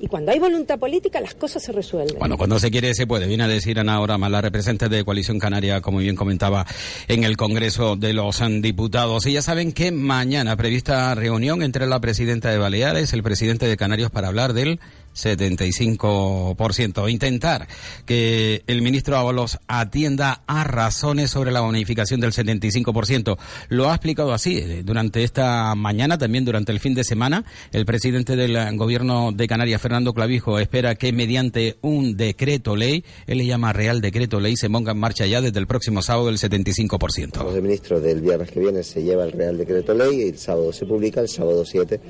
y 0.00 0.06
cuando 0.06 0.32
hay 0.32 0.38
voluntad 0.38 0.78
política, 0.78 1.20
las 1.20 1.34
cosas 1.34 1.62
se 1.62 1.72
resuelven. 1.72 2.18
Bueno, 2.18 2.36
cuando 2.36 2.58
se 2.58 2.70
quiere, 2.70 2.94
se 2.94 3.06
puede. 3.06 3.26
Viene 3.26 3.44
a 3.44 3.48
decir 3.48 3.78
Ana 3.80 4.00
Orama, 4.00 4.28
la 4.28 4.40
representante 4.40 4.94
de 4.94 5.04
Coalición 5.04 5.38
Canaria, 5.38 5.80
como 5.80 5.98
bien 5.98 6.14
comentaba, 6.14 6.66
en 7.08 7.24
el 7.24 7.36
Congreso 7.36 7.96
de 7.96 8.12
los 8.12 8.40
Diputados. 8.60 9.26
Y 9.26 9.32
ya 9.32 9.42
saben 9.42 9.72
que 9.72 9.90
mañana 9.90 10.56
prevista 10.56 11.14
reunión 11.14 11.62
entre 11.62 11.86
la 11.86 12.00
presidenta 12.00 12.50
de 12.50 12.58
Baleares, 12.58 13.12
el 13.12 13.22
presidente 13.22 13.66
de 13.66 13.76
Canarios, 13.76 14.10
para 14.10 14.28
hablar 14.28 14.52
del 14.52 14.78
75%. 15.18 17.10
Intentar 17.10 17.68
que 18.06 18.62
el 18.66 18.82
ministro 18.82 19.16
Ábalos 19.16 19.58
atienda 19.66 20.42
a 20.46 20.64
razones 20.64 21.30
sobre 21.30 21.50
la 21.52 21.60
bonificación 21.60 22.20
del 22.20 22.32
75%. 22.32 23.36
Lo 23.68 23.90
ha 23.90 23.94
explicado 23.94 24.32
así 24.32 24.58
eh, 24.58 24.82
durante 24.84 25.24
esta 25.24 25.74
mañana, 25.74 26.18
también 26.18 26.44
durante 26.44 26.72
el 26.72 26.80
fin 26.80 26.94
de 26.94 27.04
semana. 27.04 27.44
El 27.72 27.86
presidente 27.86 28.36
del 28.36 28.76
gobierno 28.76 29.32
de 29.32 29.48
Canarias, 29.48 29.80
Fernando 29.80 30.12
Clavijo, 30.12 30.58
espera 30.58 30.94
que 30.94 31.12
mediante 31.12 31.76
un 31.80 32.16
decreto 32.16 32.76
ley, 32.76 33.04
él 33.26 33.38
le 33.38 33.46
llama 33.46 33.72
Real 33.72 34.00
Decreto 34.00 34.40
Ley, 34.40 34.56
se 34.56 34.70
ponga 34.70 34.92
en 34.92 34.98
marcha 34.98 35.26
ya 35.26 35.40
desde 35.40 35.58
el 35.58 35.66
próximo 35.66 36.02
sábado 36.02 36.28
el 36.28 36.38
75%. 36.38 37.54
El 37.54 37.62
ministro 37.62 38.00
del 38.00 38.20
viernes 38.20 38.50
que 38.50 38.60
viene 38.60 38.82
se 38.82 39.02
lleva 39.02 39.24
el 39.24 39.32
Real 39.32 39.58
Decreto 39.58 39.94
Ley 39.94 40.20
y 40.20 40.28
el 40.28 40.38
sábado 40.38 40.72
se 40.72 40.86
publica, 40.86 41.20
el 41.20 41.28
sábado 41.28 41.64
7 41.64 42.00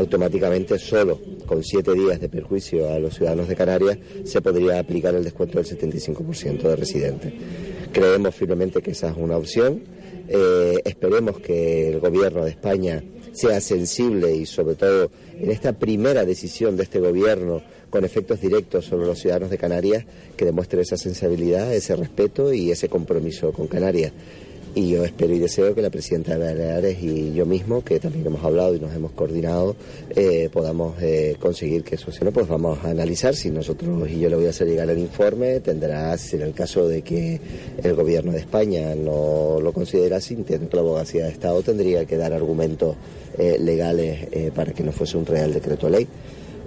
automáticamente 0.00 0.78
solo 0.78 1.20
con 1.46 1.62
siete 1.62 1.92
días 1.92 2.20
de 2.20 2.28
perjuicio 2.28 2.90
a 2.90 2.98
los 2.98 3.14
ciudadanos 3.14 3.48
de 3.48 3.56
Canarias 3.56 3.98
se 4.24 4.40
podría 4.40 4.78
aplicar 4.78 5.14
el 5.14 5.24
descuento 5.24 5.58
del 5.58 5.66
75% 5.66 6.62
de 6.62 6.76
residentes. 6.76 7.32
Creemos 7.92 8.34
firmemente 8.34 8.82
que 8.82 8.92
esa 8.92 9.10
es 9.10 9.16
una 9.16 9.36
opción. 9.36 9.82
Eh, 10.28 10.80
esperemos 10.84 11.40
que 11.40 11.88
el 11.88 12.00
gobierno 12.00 12.44
de 12.44 12.50
España 12.50 13.02
sea 13.32 13.60
sensible 13.60 14.34
y 14.34 14.46
sobre 14.46 14.74
todo 14.74 15.10
en 15.38 15.50
esta 15.50 15.72
primera 15.72 16.24
decisión 16.24 16.76
de 16.76 16.84
este 16.84 16.98
gobierno 16.98 17.62
con 17.90 18.04
efectos 18.04 18.40
directos 18.40 18.86
sobre 18.86 19.06
los 19.06 19.18
ciudadanos 19.18 19.50
de 19.50 19.58
Canarias, 19.58 20.04
que 20.36 20.44
demuestre 20.44 20.80
esa 20.80 20.96
sensibilidad, 20.96 21.72
ese 21.74 21.96
respeto 21.96 22.52
y 22.52 22.70
ese 22.70 22.88
compromiso 22.88 23.52
con 23.52 23.66
Canarias 23.66 24.12
y 24.74 24.90
yo 24.90 25.04
espero 25.04 25.34
y 25.34 25.38
deseo 25.38 25.74
que 25.74 25.82
la 25.82 25.90
presidenta 25.90 26.36
de 26.36 26.44
Baleares 26.44 27.02
y 27.02 27.32
yo 27.32 27.46
mismo, 27.46 27.82
que 27.82 27.98
también 27.98 28.26
hemos 28.26 28.44
hablado 28.44 28.74
y 28.74 28.80
nos 28.80 28.94
hemos 28.94 29.12
coordinado, 29.12 29.76
eh, 30.10 30.48
podamos 30.52 30.94
eh, 31.00 31.36
conseguir 31.40 31.82
que 31.82 31.96
eso 31.96 32.12
sea. 32.12 32.30
Pues 32.30 32.46
vamos 32.48 32.78
a 32.84 32.90
analizar 32.90 33.34
si 33.34 33.50
nosotros, 33.50 34.08
y 34.08 34.20
yo 34.20 34.28
le 34.28 34.36
voy 34.36 34.46
a 34.46 34.50
hacer 34.50 34.68
llegar 34.68 34.88
el 34.90 34.98
informe, 34.98 35.60
tendrá, 35.60 36.16
si 36.16 36.36
en 36.36 36.42
el 36.42 36.54
caso 36.54 36.88
de 36.88 37.02
que 37.02 37.40
el 37.82 37.94
gobierno 37.94 38.32
de 38.32 38.38
España 38.38 38.94
no 38.94 39.58
lo 39.60 39.72
considera 39.72 40.18
así, 40.18 40.36
de 40.36 40.68
la 40.72 40.80
abogacía 40.80 41.24
de 41.24 41.32
Estado 41.32 41.62
tendría 41.62 42.04
que 42.04 42.16
dar 42.16 42.32
argumentos 42.32 42.96
eh, 43.38 43.58
legales 43.58 44.52
para 44.54 44.72
que 44.72 44.82
no 44.82 44.92
fuese 44.92 45.16
un 45.16 45.26
real 45.26 45.52
decreto 45.52 45.88
ley 45.88 46.06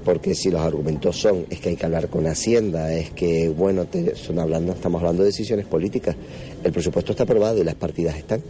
porque 0.04 0.36
si 0.36 0.52
los 0.52 0.62
argumentos 0.62 1.18
son 1.20 1.46
es 1.50 1.60
que 1.60 1.70
hay 1.70 1.76
que 1.76 1.86
hablar 1.86 2.08
con 2.10 2.26
Hacienda, 2.26 2.94
es 2.94 3.12
que, 3.12 3.50
bueno, 3.50 3.88
son 4.16 4.40
hablando, 4.40 4.74
estamos 4.74 5.00
hablando 5.02 5.24
de 5.24 5.28
decisiones 5.28 5.66
políticas, 5.66 6.16
el 6.64 6.72
presupuesto 6.72 7.12
está 7.12 7.24
aprobado 7.24 7.60
y 7.60 7.64
las 7.64 7.76
partidas 7.76 8.18
están. 8.18 8.42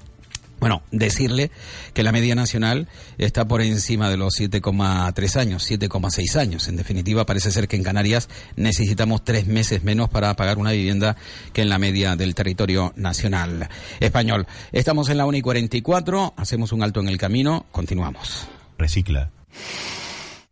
Bueno, 0.60 0.82
decirle 0.92 1.50
que 1.94 2.02
la 2.02 2.12
media 2.12 2.34
nacional 2.34 2.86
está 3.16 3.48
por 3.48 3.62
encima 3.62 4.10
de 4.10 4.18
los 4.18 4.34
7,3 4.38 5.40
años, 5.40 5.68
7,6 5.68 6.36
años. 6.36 6.68
En 6.68 6.76
definitiva, 6.76 7.24
parece 7.24 7.50
ser 7.50 7.66
que 7.66 7.76
en 7.76 7.82
Canarias 7.82 8.28
necesitamos 8.56 9.24
tres 9.24 9.46
meses 9.46 9.82
menos 9.82 10.10
para 10.10 10.36
pagar 10.36 10.58
una 10.58 10.72
vivienda 10.72 11.16
que 11.54 11.62
en 11.62 11.70
la 11.70 11.78
media 11.78 12.14
del 12.14 12.34
territorio 12.34 12.92
nacional 12.96 13.70
español. 14.00 14.46
Estamos 14.70 15.08
en 15.08 15.16
la 15.16 15.24
1 15.24 15.38
y 15.38 15.42
44, 15.42 16.34
hacemos 16.36 16.72
un 16.72 16.82
alto 16.82 17.00
en 17.00 17.08
el 17.08 17.16
camino, 17.16 17.64
continuamos. 17.72 18.46
Recicla 18.76 19.30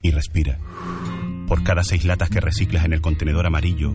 y 0.01 0.11
respira. 0.11 0.59
Por 1.47 1.63
cada 1.65 1.85
seis 1.85 2.05
latas 2.05 2.31
que 2.31 2.41
reciclas 2.41 2.87
en 2.87 2.95
el 2.95 3.03
contenedor 3.03 3.47
amarillo, 3.47 3.95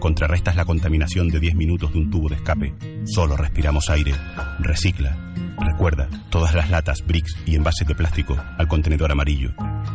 contrarrestas 0.00 0.56
la 0.56 0.64
contaminación 0.64 1.28
de 1.28 1.38
10 1.38 1.54
minutos 1.54 1.92
de 1.92 1.98
un 2.00 2.10
tubo 2.10 2.28
de 2.28 2.36
escape. 2.36 2.74
Solo 3.04 3.36
respiramos 3.36 3.88
aire. 3.90 4.14
Recicla. 4.58 5.16
Recuerda, 5.58 6.08
todas 6.30 6.54
las 6.54 6.70
latas, 6.70 7.06
bricks 7.06 7.36
y 7.46 7.54
envases 7.54 7.86
de 7.86 7.94
plástico 7.94 8.36
al 8.58 8.66
contenedor 8.66 9.12
amarillo. 9.12 9.52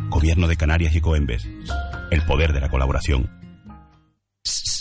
Gobierno 0.08 0.48
de 0.48 0.56
Canarias 0.56 0.94
y 0.94 1.00
Coembes. 1.00 1.46
El 2.10 2.22
poder 2.22 2.52
de 2.52 2.60
la 2.60 2.68
colaboración. 2.68 3.28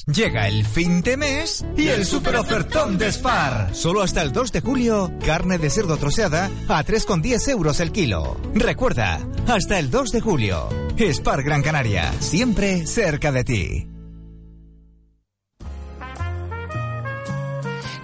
Llega 0.08 0.48
el 0.48 0.64
fin 0.66 1.02
de 1.02 1.18
mes 1.18 1.66
y 1.76 1.88
el 1.88 2.06
super 2.06 2.36
ofertón 2.36 3.00
de 3.00 3.12
Spar. 3.12 3.74
Solo 3.74 4.04
hasta 4.04 4.22
el 4.22 4.32
2 4.32 4.52
de 4.52 4.62
julio, 4.62 5.12
carne 5.26 5.58
de 5.58 5.72
cerdo 5.72 5.98
troceada 5.98 6.52
a 6.68 6.86
3,10 6.86 7.50
euros 7.50 7.80
el 7.80 7.92
kilo. 7.92 8.40
Recuerda, 8.54 9.20
hasta 9.48 9.80
el 9.80 9.90
2 9.90 10.12
de 10.12 10.22
julio. 10.22 10.70
Spar 11.12 11.42
Gran 11.42 11.64
Canaria, 11.64 12.14
siempre 12.20 12.86
cerca 12.86 13.32
de 13.32 13.44
ti. 13.44 13.95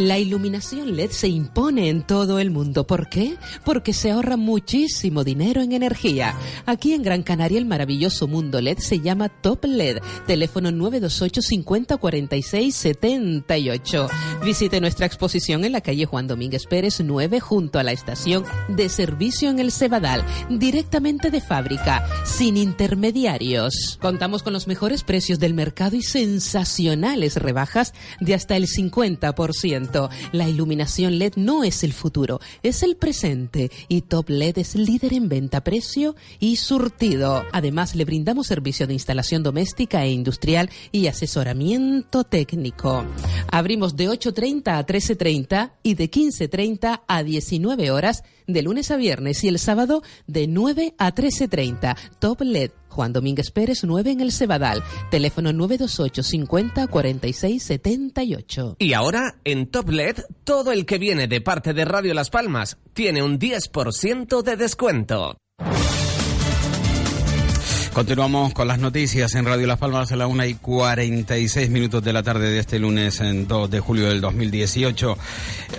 La 0.01 0.17
iluminación 0.17 0.96
LED 0.96 1.12
se 1.12 1.27
impone 1.27 1.88
en 1.89 2.01
todo 2.01 2.39
el 2.39 2.50
mundo. 2.50 2.88
¿Por 2.88 3.08
qué? 3.08 3.36
Porque 3.63 3.93
se 3.93 4.10
ahorra 4.10 4.36
muchísimo 4.36 5.24
dinero 5.24 5.62
en 5.62 5.74
energía. 5.74 6.36
Aquí 6.65 6.93
en 6.93 7.03
Gran 7.03 7.22
Canaria 7.22 7.60
el 7.60 7.67
maravilloso 7.67 8.27
mundo 8.27 8.60
LED 8.62 8.79
se 8.79 9.00
llama 9.00 9.29
Top 9.29 9.63
LED. 9.63 10.00
Teléfono 10.25 10.72
928 10.72 11.43
50 11.43 11.98
46 11.98 12.75
78. 12.75 14.08
Visite 14.43 14.81
nuestra 14.81 15.05
exposición 15.05 15.65
en 15.65 15.74
la 15.74 15.81
calle 15.81 16.08
Juan 16.08 16.25
Domínguez 16.25 16.65
Pérez 16.65 17.00
9 17.00 17.39
junto 17.39 17.77
a 17.77 17.84
la 17.84 17.91
estación 17.91 18.43
de 18.70 18.89
servicio 18.89 19.51
en 19.51 19.60
el 19.60 19.72
Cebadal. 19.72 20.25
Directamente 20.50 21.29
de 21.29 21.41
fábrica, 21.41 22.08
sin 22.25 22.58
intermediarios. 22.58 24.00
Contamos 24.01 24.41
con 24.41 24.53
los 24.53 24.65
mejores 24.65 25.03
precios 25.03 25.38
del 25.38 25.53
mercado 25.53 25.96
y 25.96 26.01
sensacionales 26.01 27.36
rebajas 27.36 27.93
de 28.20 28.34
hasta 28.34 28.58
el 28.58 28.65
50%. 28.65 29.91
La 30.32 30.48
iluminación 30.48 31.18
LED 31.20 31.34
no 31.36 31.64
es 31.64 31.84
el 31.84 31.94
futuro, 31.94 32.40
es 32.64 32.84
el 32.84 32.96
presente 32.96 33.72
y 33.88 34.01
Top 34.01 34.30
LED 34.30 34.60
es 34.60 34.75
líder 34.75 35.14
en 35.14 35.30
venta, 35.30 35.64
precio 35.64 36.16
y 36.40 36.56
surtido. 36.58 37.44
Además, 37.51 37.96
le 37.96 38.06
brindamos 38.06 38.48
servicio 38.48 38.88
de 38.88 38.94
instalación 38.94 39.44
doméstica 39.44 40.04
e 40.04 40.12
industrial 40.12 40.70
y 40.92 41.08
asesoramiento 41.08 42.24
técnico. 42.24 43.06
Abrimos 43.51 43.96
de 43.96 44.10
8.30 44.10 44.77
a 44.77 44.86
13.30 44.86 45.72
y 45.84 45.96
de 45.96 46.10
15.30 46.10 47.01
a 47.08 47.24
19 47.24 47.92
horas 47.92 48.24
de 48.48 48.62
lunes 48.62 48.92
a 48.92 48.98
viernes 48.98 49.44
y 49.44 49.48
el 49.48 49.60
sábado 49.60 50.04
de 50.27 50.48
9 50.48 50.96
a 50.98 51.14
13.30. 51.14 51.98
Top 52.20 52.42
LED 52.42 52.72
Juan 52.92 53.14
Domínguez 53.14 53.50
Pérez 53.51 53.84
9 53.84 54.12
en 54.12 54.22
el 54.22 54.32
Cebadal. 54.32 54.84
Teléfono 55.10 55.54
928 55.54 56.22
50 56.22 56.88
46 56.88 57.64
78. 57.64 58.75
Y 58.77 58.94
ahora, 58.94 59.36
en 59.44 59.68
Top 59.68 59.90
LED, 59.90 60.18
todo 60.44 60.72
el 60.72 60.86
que 60.86 61.00
viene 61.00 61.27
de 61.27 61.42
parte 61.42 61.74
de 61.74 61.86
Radio 61.86 62.14
Las 62.14 62.30
Palmas 62.30 62.77
tiene 62.94 63.24
un 63.24 63.40
10% 63.40 64.44
de 64.44 64.56
descuento. 64.58 65.38
Continuamos 67.94 68.54
con 68.54 68.70
las 68.70 68.80
noticias 68.80 69.36
en 69.36 69.44
Radio 69.44 69.68
Las 69.68 69.77
Palmas 69.77 70.14
a 70.14 70.16
la 70.16 70.25
1 70.25 70.46
y 70.46 70.54
46 70.54 71.70
minutos 71.70 72.01
de 72.01 72.14
la 72.14 72.24
tarde 72.24 72.50
de 72.50 72.60
este 72.60 72.80
lunes 72.80 73.20
en 73.20 73.50
2 73.50 73.70
de 73.70 73.82
julio 73.82 74.08
del 74.08 74.22
2018. 74.22 75.18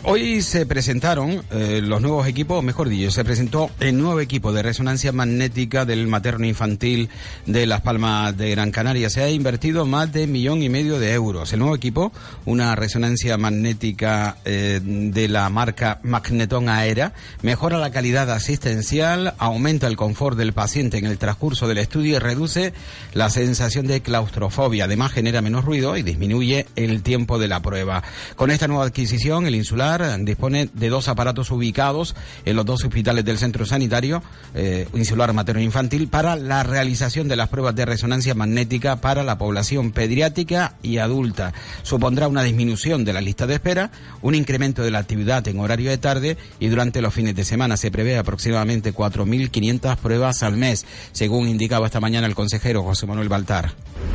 Hoy 0.04 0.42
se 0.42 0.66
presentaron 0.66 1.42
eh, 1.50 1.80
los 1.82 2.02
nuevos 2.02 2.26
equipos, 2.26 2.62
mejor 2.62 2.90
dicho, 2.90 3.10
se 3.10 3.24
presentó 3.24 3.70
el 3.80 3.96
nuevo 3.96 4.20
equipo 4.20 4.52
de 4.52 4.62
resonancia 4.62 5.10
magnética 5.10 5.86
del 5.86 6.06
materno 6.06 6.44
infantil 6.46 7.08
de 7.46 7.64
Las 7.64 7.80
Palmas 7.80 8.36
de 8.36 8.50
Gran 8.50 8.72
Canaria. 8.72 9.08
Se 9.08 9.22
ha 9.22 9.30
invertido 9.30 9.86
más 9.86 10.12
de 10.12 10.26
millón 10.26 10.62
y 10.62 10.68
medio 10.68 11.00
de 11.00 11.14
euros. 11.14 11.54
El 11.54 11.60
nuevo 11.60 11.74
equipo, 11.74 12.12
una 12.44 12.74
resonancia 12.74 13.38
magnética 13.38 14.36
eh, 14.44 14.80
de 14.84 15.28
la 15.28 15.48
marca 15.48 15.98
Magneton 16.02 16.68
Aera, 16.68 17.14
mejora 17.40 17.78
la 17.78 17.90
calidad 17.90 18.30
asistencial, 18.30 19.32
aumenta 19.38 19.86
el 19.86 19.96
confort 19.96 20.36
del 20.36 20.52
paciente 20.52 20.98
en 20.98 21.06
el 21.06 21.16
transcurso 21.16 21.66
del 21.66 21.78
estudio 21.78 22.01
y 22.04 22.18
reduce 22.18 22.72
la 23.14 23.30
sensación 23.30 23.86
de 23.86 24.02
claustrofobia. 24.02 24.84
Además, 24.84 25.12
genera 25.12 25.42
menos 25.42 25.64
ruido 25.64 25.96
y 25.96 26.02
disminuye 26.02 26.66
el 26.76 27.02
tiempo 27.02 27.38
de 27.38 27.48
la 27.48 27.60
prueba. 27.60 28.02
Con 28.36 28.50
esta 28.50 28.68
nueva 28.68 28.84
adquisición, 28.84 29.46
el 29.46 29.54
Insular 29.54 30.18
dispone 30.20 30.68
de 30.72 30.88
dos 30.88 31.08
aparatos 31.08 31.50
ubicados 31.50 32.14
en 32.44 32.56
los 32.56 32.64
dos 32.64 32.84
hospitales 32.84 33.24
del 33.24 33.38
centro 33.38 33.64
sanitario, 33.66 34.22
eh, 34.54 34.88
Insular 34.94 35.32
Materno 35.32 35.62
Infantil, 35.62 36.08
para 36.08 36.36
la 36.36 36.62
realización 36.62 37.28
de 37.28 37.36
las 37.36 37.48
pruebas 37.48 37.74
de 37.74 37.84
resonancia 37.84 38.34
magnética 38.34 38.96
para 38.96 39.22
la 39.22 39.38
población 39.38 39.92
pediátrica 39.92 40.76
y 40.82 40.98
adulta. 40.98 41.52
Supondrá 41.82 42.28
una 42.28 42.42
disminución 42.42 43.04
de 43.04 43.12
la 43.12 43.20
lista 43.20 43.46
de 43.46 43.54
espera, 43.54 43.90
un 44.20 44.34
incremento 44.34 44.82
de 44.82 44.90
la 44.90 44.98
actividad 44.98 45.46
en 45.48 45.58
horario 45.60 45.90
de 45.90 45.98
tarde 45.98 46.36
y 46.60 46.68
durante 46.68 47.02
los 47.02 47.14
fines 47.14 47.34
de 47.34 47.44
semana 47.44 47.76
se 47.76 47.90
prevé 47.90 48.18
aproximadamente 48.18 48.94
4.500 48.94 49.96
pruebas 49.96 50.42
al 50.42 50.56
mes, 50.56 50.86
según 51.12 51.48
indicaba 51.48 51.86
esta 51.92 52.00
mañana 52.00 52.26
el 52.26 52.34
consejero 52.34 52.82
José 52.82 53.06
Manuel 53.06 53.28
Baltar. 53.28 53.70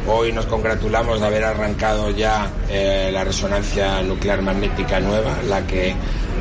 Hoy 0.07 0.31
nos 0.31 0.47
congratulamos 0.47 1.19
de 1.19 1.27
haber 1.27 1.43
arrancado 1.43 2.09
ya 2.09 2.49
eh, 2.71 3.11
la 3.13 3.23
resonancia 3.23 4.01
nuclear 4.01 4.41
magnética 4.41 4.99
nueva, 4.99 5.43
la 5.47 5.67
que 5.67 5.93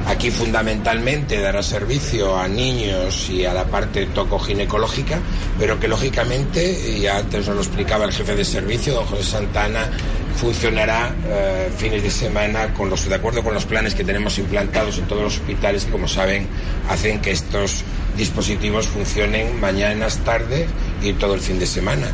aquí 0.07 0.31
fundamentalmente 0.31 1.39
dará 1.39 1.63
servicio 1.63 2.39
a 2.39 2.49
niños 2.49 3.29
y 3.29 3.45
a 3.45 3.53
la 3.53 3.67
parte 3.67 4.07
tocoginecológica, 4.07 5.19
pero 5.59 5.79
que 5.79 5.89
lógicamente, 5.89 6.97
y 6.97 7.07
antes 7.07 7.47
nos 7.47 7.55
lo 7.55 7.61
explicaba 7.61 8.07
el 8.07 8.13
jefe 8.13 8.35
de 8.35 8.43
servicio, 8.43 8.95
don 8.95 9.05
José 9.05 9.25
Santana, 9.25 9.91
funcionará 10.37 11.15
eh, 11.29 11.71
fines 11.77 12.03
de 12.03 12.11
semana 12.11 12.73
con 12.73 12.89
los, 12.89 13.07
de 13.07 13.15
acuerdo 13.15 13.43
con 13.43 13.53
los 13.53 13.67
planes 13.67 13.95
que 13.95 14.05
tenemos 14.05 14.39
implantados 14.39 14.97
en 14.97 15.05
todos 15.07 15.23
los 15.23 15.35
hospitales 15.35 15.85
que, 15.85 15.91
como 15.91 16.09
saben, 16.09 16.47
hacen 16.89 17.21
que 17.21 17.33
estos 17.33 17.85
dispositivos 18.17 18.87
funcionen 18.87 19.61
mañanas, 19.61 20.17
tardes 20.25 20.67
y 21.03 21.13
todo 21.15 21.35
el 21.35 21.41
fin 21.41 21.59
de 21.59 21.67
semana. 21.67 22.09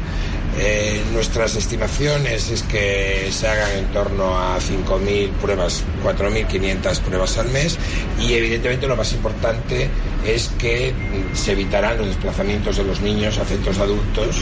Eh, 0.58 1.02
nuestras 1.14 1.56
estimaciones 1.56 2.50
es 2.50 2.62
que 2.62 3.28
se 3.30 3.48
hagan 3.48 3.72
en 3.78 3.86
torno 3.86 4.38
a 4.38 4.58
5.000 4.58 5.30
pruebas, 5.40 5.82
4.500 6.04 7.00
pruebas 7.00 7.38
al 7.38 7.48
mes 7.48 7.78
y 8.20 8.34
evidentemente 8.34 8.86
lo 8.86 8.94
más 8.94 9.14
importante 9.14 9.88
es 10.26 10.48
que 10.58 10.92
se 11.35 11.52
evitarán 11.52 11.98
los 11.98 12.06
desplazamientos 12.06 12.76
de 12.76 12.85
los 12.85 13.00
niños 13.00 13.38
a 13.38 13.44
centros 13.44 13.78
adultos 13.78 14.37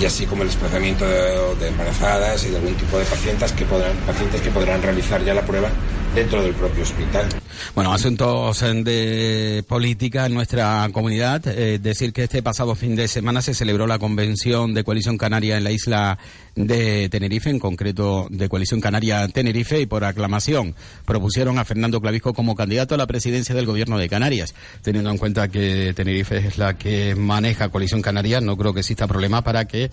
y 0.00 0.04
así 0.04 0.26
como 0.26 0.42
el 0.42 0.48
desplazamiento 0.48 1.06
de, 1.06 1.68
embarazadas 1.68 2.44
y 2.44 2.50
de 2.50 2.56
algún 2.56 2.74
tipo 2.74 2.98
de 2.98 3.04
pacientes 3.04 3.52
que 3.52 3.64
podrán, 3.64 3.96
pacientes 4.06 4.40
que 4.40 4.50
podrán 4.50 4.82
realizar 4.82 5.22
ya 5.24 5.34
la 5.34 5.44
prueba 5.44 5.70
dentro 6.14 6.42
del 6.42 6.54
propio 6.54 6.82
hospital. 6.82 7.26
Bueno, 7.74 7.92
asuntos 7.92 8.62
eh, 8.62 8.82
de 8.82 9.64
política 9.68 10.26
en 10.26 10.34
nuestra 10.34 10.88
comunidad. 10.92 11.46
Eh, 11.46 11.78
decir 11.78 12.12
que 12.12 12.24
este 12.24 12.42
pasado 12.42 12.74
fin 12.74 12.96
de 12.96 13.06
semana 13.06 13.42
se 13.42 13.54
celebró 13.54 13.86
la 13.86 13.98
convención 13.98 14.74
de 14.74 14.82
Coalición 14.82 15.18
Canaria 15.18 15.56
en 15.56 15.64
la 15.64 15.70
isla 15.70 16.18
de 16.54 17.08
Tenerife, 17.08 17.50
en 17.50 17.58
concreto 17.58 18.26
de 18.30 18.48
Coalición 18.48 18.80
Canaria 18.80 19.26
Tenerife, 19.28 19.80
y 19.80 19.86
por 19.86 20.04
aclamación 20.04 20.74
propusieron 21.04 21.58
a 21.58 21.64
Fernando 21.64 22.00
Clavijo 22.00 22.32
como 22.32 22.54
candidato 22.54 22.94
a 22.94 22.98
la 22.98 23.06
presidencia 23.06 23.54
del 23.54 23.66
gobierno 23.66 23.98
de 23.98 24.08
Canarias. 24.08 24.54
Teniendo 24.82 25.10
en 25.10 25.18
cuenta 25.18 25.48
que 25.48 25.92
Tenerife 25.94 26.38
es 26.38 26.58
la 26.58 26.76
que 26.76 27.14
maneja 27.14 27.68
Coalición 27.68 28.02
Canaria, 28.02 28.40
no 28.40 28.56
creo 28.56 28.74
que 28.74 28.80
exista 28.80 29.06
problema 29.06 29.42
para 29.42 29.66
que 29.66 29.90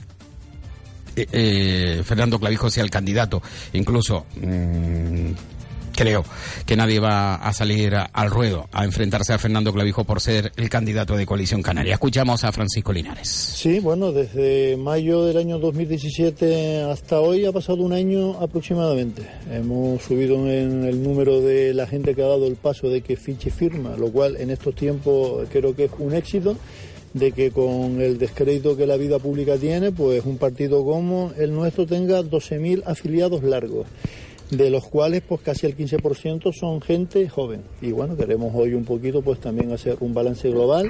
eh, 1.18 1.28
eh, 1.32 2.02
Fernando 2.04 2.40
Clavijo 2.40 2.70
sea 2.70 2.84
el 2.84 2.92
candidato. 2.92 3.42
Incluso 3.74 4.26
mm, 4.40 5.32
creo 5.98 6.24
que 6.66 6.78
nadie 6.78 7.00
va 7.00 7.36
a 7.36 7.52
salir 7.54 7.94
al 7.96 8.30
ruedo 8.30 8.70
a 8.72 8.86
enfrentarse 8.86 9.34
a 9.34 9.40
Fernando 9.40 9.74
Clavijo 9.74 10.04
por 10.04 10.22
ser 10.22 10.52
el 10.56 10.70
candidato 10.70 11.18
de 11.18 11.26
Coalición 11.26 11.64
Canaria. 11.64 11.96
Escuchamos 11.96 12.44
a 12.44 12.52
Francisco 12.52 12.94
Linares. 12.94 13.28
Sí, 13.28 13.80
bueno, 13.80 14.12
desde 14.12 14.78
mayo 14.78 15.26
del 15.26 15.38
año 15.38 15.58
2017 15.58 16.84
hasta 16.84 17.20
hoy 17.20 17.46
ha 17.46 17.52
pasado 17.52 17.82
un 17.82 17.94
año 17.94 18.40
aproximadamente. 18.40 19.24
Hemos 19.52 20.04
subido 20.04 20.36
en 20.48 20.86
el 20.86 21.02
número 21.02 21.42
de 21.42 21.74
la 21.74 21.88
gente 21.88 22.14
que 22.14 22.22
ha 22.22 22.28
dado 22.28 22.46
el 22.46 22.58
paso 22.58 22.90
de 22.90 23.02
que 23.02 23.18
fiche 23.18 23.50
firma, 23.50 23.96
lo 23.98 24.12
cual 24.12 24.38
en 24.38 24.52
estos 24.52 24.76
tiempos 24.76 25.48
creo 25.52 25.76
que 25.76 25.86
es 25.86 25.92
un 25.98 26.14
éxito 26.14 26.56
de 27.14 27.32
que 27.32 27.50
con 27.50 28.00
el 28.02 28.20
descrédito 28.20 28.78
que 28.78 28.86
la 28.86 28.98
vida 28.98 29.18
pública 29.18 29.58
tiene, 29.58 29.92
pues 29.92 30.24
un 30.26 30.38
partido 30.38 30.86
como 30.86 31.32
el 31.40 31.56
nuestro 31.56 31.88
tenga 31.88 32.22
12.000 32.22 32.84
afiliados 32.86 33.42
largos 33.42 33.88
de 34.52 34.70
los 34.70 34.88
cuales 34.88 35.24
pues 35.28 35.42
casi 35.42 35.66
el 35.66 35.76
15% 35.76 36.54
son 36.54 36.82
gente 36.82 37.28
joven. 37.30 37.62
Y 37.82 37.92
bueno, 37.92 38.16
queremos 38.16 38.54
hoy 38.56 38.74
un 38.74 38.86
poquito 38.86 39.22
pues 39.22 39.40
también 39.40 39.72
hacer 39.72 39.98
un 40.00 40.14
balance 40.14 40.50
global 40.50 40.90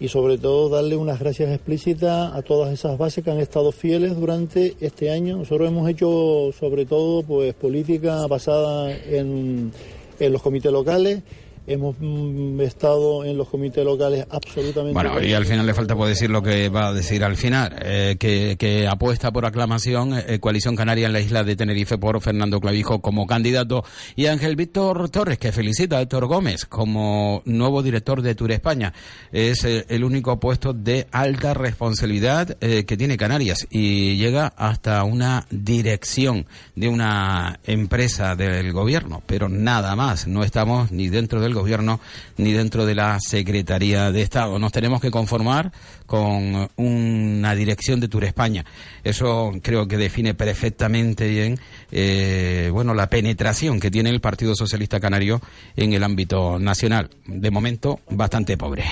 y 0.00 0.08
sobre 0.08 0.38
todo 0.38 0.68
darle 0.70 0.96
unas 0.96 1.20
gracias 1.20 1.50
explícitas 1.50 2.32
a 2.32 2.42
todas 2.42 2.72
esas 2.72 2.96
bases 2.96 3.22
que 3.22 3.30
han 3.30 3.38
estado 3.38 3.70
fieles 3.70 4.16
durante 4.16 4.74
este 4.80 5.10
año. 5.10 5.36
Nosotros 5.36 5.68
hemos 5.68 5.88
hecho 5.88 6.50
sobre 6.58 6.86
todo 6.86 7.22
pues 7.22 7.54
política 7.54 8.26
basada 8.26 8.92
en, 8.92 9.70
en 10.18 10.32
los 10.32 10.42
comités 10.42 10.72
locales 10.72 11.22
hemos 11.66 11.96
mm, 11.98 12.60
estado 12.60 13.24
en 13.24 13.36
los 13.36 13.48
comités 13.48 13.84
locales 13.84 14.26
absolutamente. 14.30 14.94
Bueno, 14.94 15.22
y 15.22 15.32
al 15.34 15.46
final 15.46 15.66
le 15.66 15.74
falta 15.74 15.94
por 15.94 16.08
decir 16.08 16.30
lo 16.30 16.42
que 16.42 16.68
va 16.68 16.88
a 16.88 16.92
decir 16.92 17.24
al 17.24 17.36
final, 17.36 17.76
eh, 17.82 18.16
que, 18.18 18.86
apuesta 18.88 19.30
por 19.30 19.46
aclamación 19.46 20.14
eh, 20.14 20.38
Coalición 20.40 20.74
Canaria 20.74 21.06
en 21.06 21.12
la 21.12 21.20
isla 21.20 21.44
de 21.44 21.56
Tenerife 21.56 21.98
por 21.98 22.20
Fernando 22.20 22.60
Clavijo 22.60 23.00
como 23.00 23.26
candidato 23.26 23.84
y 24.16 24.26
Ángel 24.26 24.56
Víctor 24.56 25.08
Torres, 25.10 25.38
que 25.38 25.52
felicita 25.52 25.98
a 25.98 26.02
Héctor 26.02 26.26
Gómez 26.26 26.64
como 26.66 27.42
nuevo 27.44 27.82
director 27.82 28.22
de 28.22 28.34
Tour 28.34 28.52
España. 28.52 28.92
Es 29.32 29.64
eh, 29.64 29.84
el 29.88 30.04
único 30.04 30.40
puesto 30.40 30.72
de 30.72 31.06
alta 31.12 31.54
responsabilidad 31.54 32.58
que 32.60 32.96
tiene 32.96 33.16
Canarias 33.16 33.66
y 33.70 34.16
llega 34.16 34.52
hasta 34.56 35.02
una 35.04 35.46
dirección 35.50 36.46
de 36.74 36.88
una 36.88 37.60
empresa 37.64 38.34
del 38.36 38.72
gobierno, 38.72 39.22
pero 39.26 39.48
nada 39.48 39.96
más, 39.96 40.26
no 40.26 40.42
estamos 40.42 40.90
ni 40.92 41.08
dentro 41.08 41.40
del 41.40 41.49
gobierno 41.54 42.00
ni 42.36 42.52
dentro 42.52 42.86
de 42.86 42.94
la 42.94 43.18
Secretaría 43.20 44.10
de 44.10 44.22
Estado. 44.22 44.58
Nos 44.58 44.72
tenemos 44.72 45.00
que 45.00 45.10
conformar 45.10 45.72
con 46.06 46.68
una 46.76 47.54
dirección 47.54 48.00
de 48.00 48.08
Tour 48.08 48.24
España. 48.24 48.64
Eso 49.04 49.52
creo 49.62 49.86
que 49.86 49.96
define 49.96 50.34
perfectamente 50.34 51.28
bien 51.28 51.58
eh, 51.92 52.70
bueno, 52.72 52.94
la 52.94 53.08
penetración 53.08 53.80
que 53.80 53.90
tiene 53.90 54.10
el 54.10 54.20
Partido 54.20 54.54
Socialista 54.54 55.00
Canario 55.00 55.40
en 55.76 55.92
el 55.92 56.02
ámbito 56.02 56.58
nacional. 56.58 57.10
De 57.26 57.50
momento, 57.50 58.00
bastante 58.10 58.56
pobre. 58.56 58.84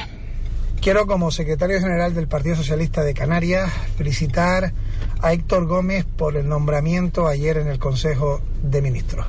Quiero, 0.80 1.06
como 1.06 1.32
secretario 1.32 1.80
general 1.80 2.14
del 2.14 2.28
Partido 2.28 2.54
Socialista 2.54 3.02
de 3.02 3.12
Canarias, 3.12 3.70
felicitar 3.96 4.72
a 5.20 5.32
Héctor 5.32 5.66
Gómez 5.66 6.04
por 6.04 6.36
el 6.36 6.48
nombramiento 6.48 7.26
ayer 7.26 7.58
en 7.58 7.66
el 7.66 7.80
Consejo 7.80 8.40
de 8.62 8.80
Ministros. 8.80 9.26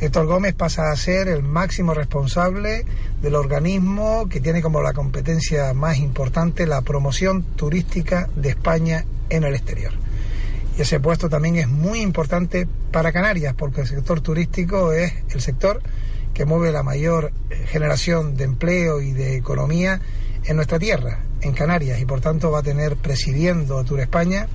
Héctor 0.00 0.24
Gómez 0.26 0.54
pasa 0.54 0.90
a 0.90 0.96
ser 0.96 1.28
el 1.28 1.42
máximo 1.42 1.92
responsable 1.92 2.86
del 3.20 3.34
organismo 3.34 4.30
que 4.30 4.40
tiene 4.40 4.62
como 4.62 4.80
la 4.80 4.94
competencia 4.94 5.74
más 5.74 5.98
importante 5.98 6.66
la 6.66 6.80
promoción 6.80 7.42
turística 7.54 8.30
de 8.34 8.48
España 8.48 9.04
en 9.28 9.44
el 9.44 9.54
exterior. 9.54 9.92
Y 10.78 10.80
ese 10.80 11.00
puesto 11.00 11.28
también 11.28 11.56
es 11.56 11.68
muy 11.68 12.00
importante 12.00 12.66
para 12.90 13.12
Canarias, 13.12 13.54
porque 13.54 13.82
el 13.82 13.88
sector 13.88 14.22
turístico 14.22 14.94
es 14.94 15.12
el 15.34 15.42
sector 15.42 15.82
que 16.32 16.46
mueve 16.46 16.72
la 16.72 16.82
mayor 16.82 17.30
eh, 17.50 17.66
generación 17.66 18.36
de 18.36 18.44
empleo 18.44 19.02
y 19.02 19.12
de 19.12 19.36
economía 19.36 20.00
en 20.44 20.56
nuestra 20.56 20.78
tierra, 20.78 21.20
en 21.42 21.52
Canarias, 21.52 22.00
y 22.00 22.06
por 22.06 22.22
tanto 22.22 22.50
va 22.50 22.60
a 22.60 22.62
tener 22.62 22.96
presidiendo 22.96 23.84
Tour 23.84 24.00
España 24.00 24.48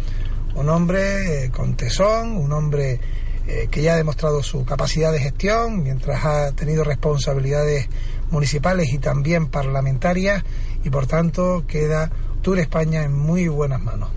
un 0.55 0.69
hombre 0.69 1.45
eh, 1.45 1.51
con 1.51 1.75
tesón, 1.75 2.36
un 2.36 2.51
hombre 2.51 2.99
eh, 3.47 3.67
que 3.69 3.81
ya 3.81 3.93
ha 3.93 3.97
demostrado 3.97 4.41
su 4.41 4.65
capacidad 4.65 5.12
de 5.12 5.19
gestión 5.19 5.84
mientras 5.84 6.25
ha 6.25 6.51
tenido 6.53 6.84
responsabilidades 6.84 7.88
municipales 8.31 8.91
y 8.91 8.97
también 8.97 9.47
parlamentarias 9.47 10.43
y 10.84 10.89
por 10.89 11.08
tanto 11.08 11.63
queda 11.67 12.12
Tour 12.41 12.60
España 12.60 13.03
en 13.03 13.13
muy 13.13 13.47
buenas 13.47 13.81
manos. 13.81 14.10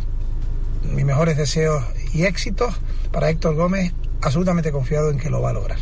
Mis 0.82 1.04
mejores 1.04 1.36
deseos 1.36 1.84
y 2.12 2.24
éxitos 2.24 2.74
para 3.12 3.30
Héctor 3.30 3.54
Gómez 3.54 3.92
absolutamente 4.20 4.72
confiado 4.72 5.10
en 5.10 5.18
que 5.18 5.30
lo 5.30 5.40
va 5.40 5.50
a 5.50 5.52
lograr. 5.52 5.78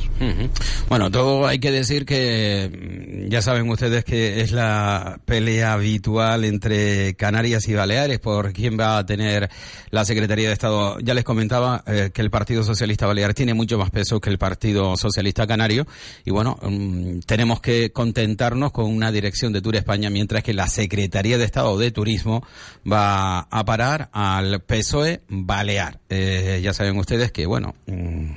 Bueno, 0.88 1.11
todo 1.11 1.46
hay 1.46 1.59
que 1.59 1.70
decir 1.70 2.05
que 2.05 3.27
mm, 3.27 3.31
ya 3.31 3.42
saben 3.42 3.68
ustedes 3.68 4.05
que 4.05 4.40
es 4.40 4.53
la 4.53 5.20
pelea 5.25 5.72
habitual 5.72 6.44
entre 6.44 7.14
Canarias 7.14 7.68
y 7.68 7.75
Baleares 7.75 8.18
por 8.18 8.53
quién 8.53 8.79
va 8.79 8.99
a 8.99 9.07
tener 9.07 9.51
la 9.90 10.05
Secretaría 10.05 10.49
de 10.49 10.55
Estado. 10.55 10.99
Ya 11.01 11.14
les 11.14 11.25
comentaba 11.25 11.83
eh, 11.87 12.11
que 12.12 12.22
el 12.22 12.31
Partido 12.31 12.62
Socialista 12.62 13.07
Balear 13.07 13.35
tiene 13.35 13.55
mucho 13.55 13.79
más 13.79 13.90
peso 13.90 14.20
que 14.20 14.31
el 14.31 14.38
Partido 14.38 14.96
Socialista 14.96 15.46
Canario 15.46 15.87
y 16.25 16.31
bueno, 16.31 16.59
mm, 16.62 17.20
tenemos 17.20 17.61
que 17.61 17.90
contentarnos 17.92 18.72
con 18.72 18.87
una 18.87 19.12
dirección 19.12 19.53
de 19.53 19.62
Tour 19.62 19.77
España 19.77 20.11
mientras 20.11 20.42
que 20.42 20.55
la 20.55 20.68
Secretaría 20.68 21.38
de 21.38 21.44
Estado 21.44 21.77
de 21.79 21.90
Turismo 21.90 22.46
va 22.90 23.40
a 23.40 23.64
parar 23.64 24.09
al 24.12 24.61
PSOE 24.61 25.22
Balear. 25.29 26.01
Eh, 26.09 26.61
ya 26.62 26.72
saben 26.72 26.96
ustedes 26.99 27.33
que 27.33 27.46
bueno, 27.46 27.75
mm, 27.87 28.31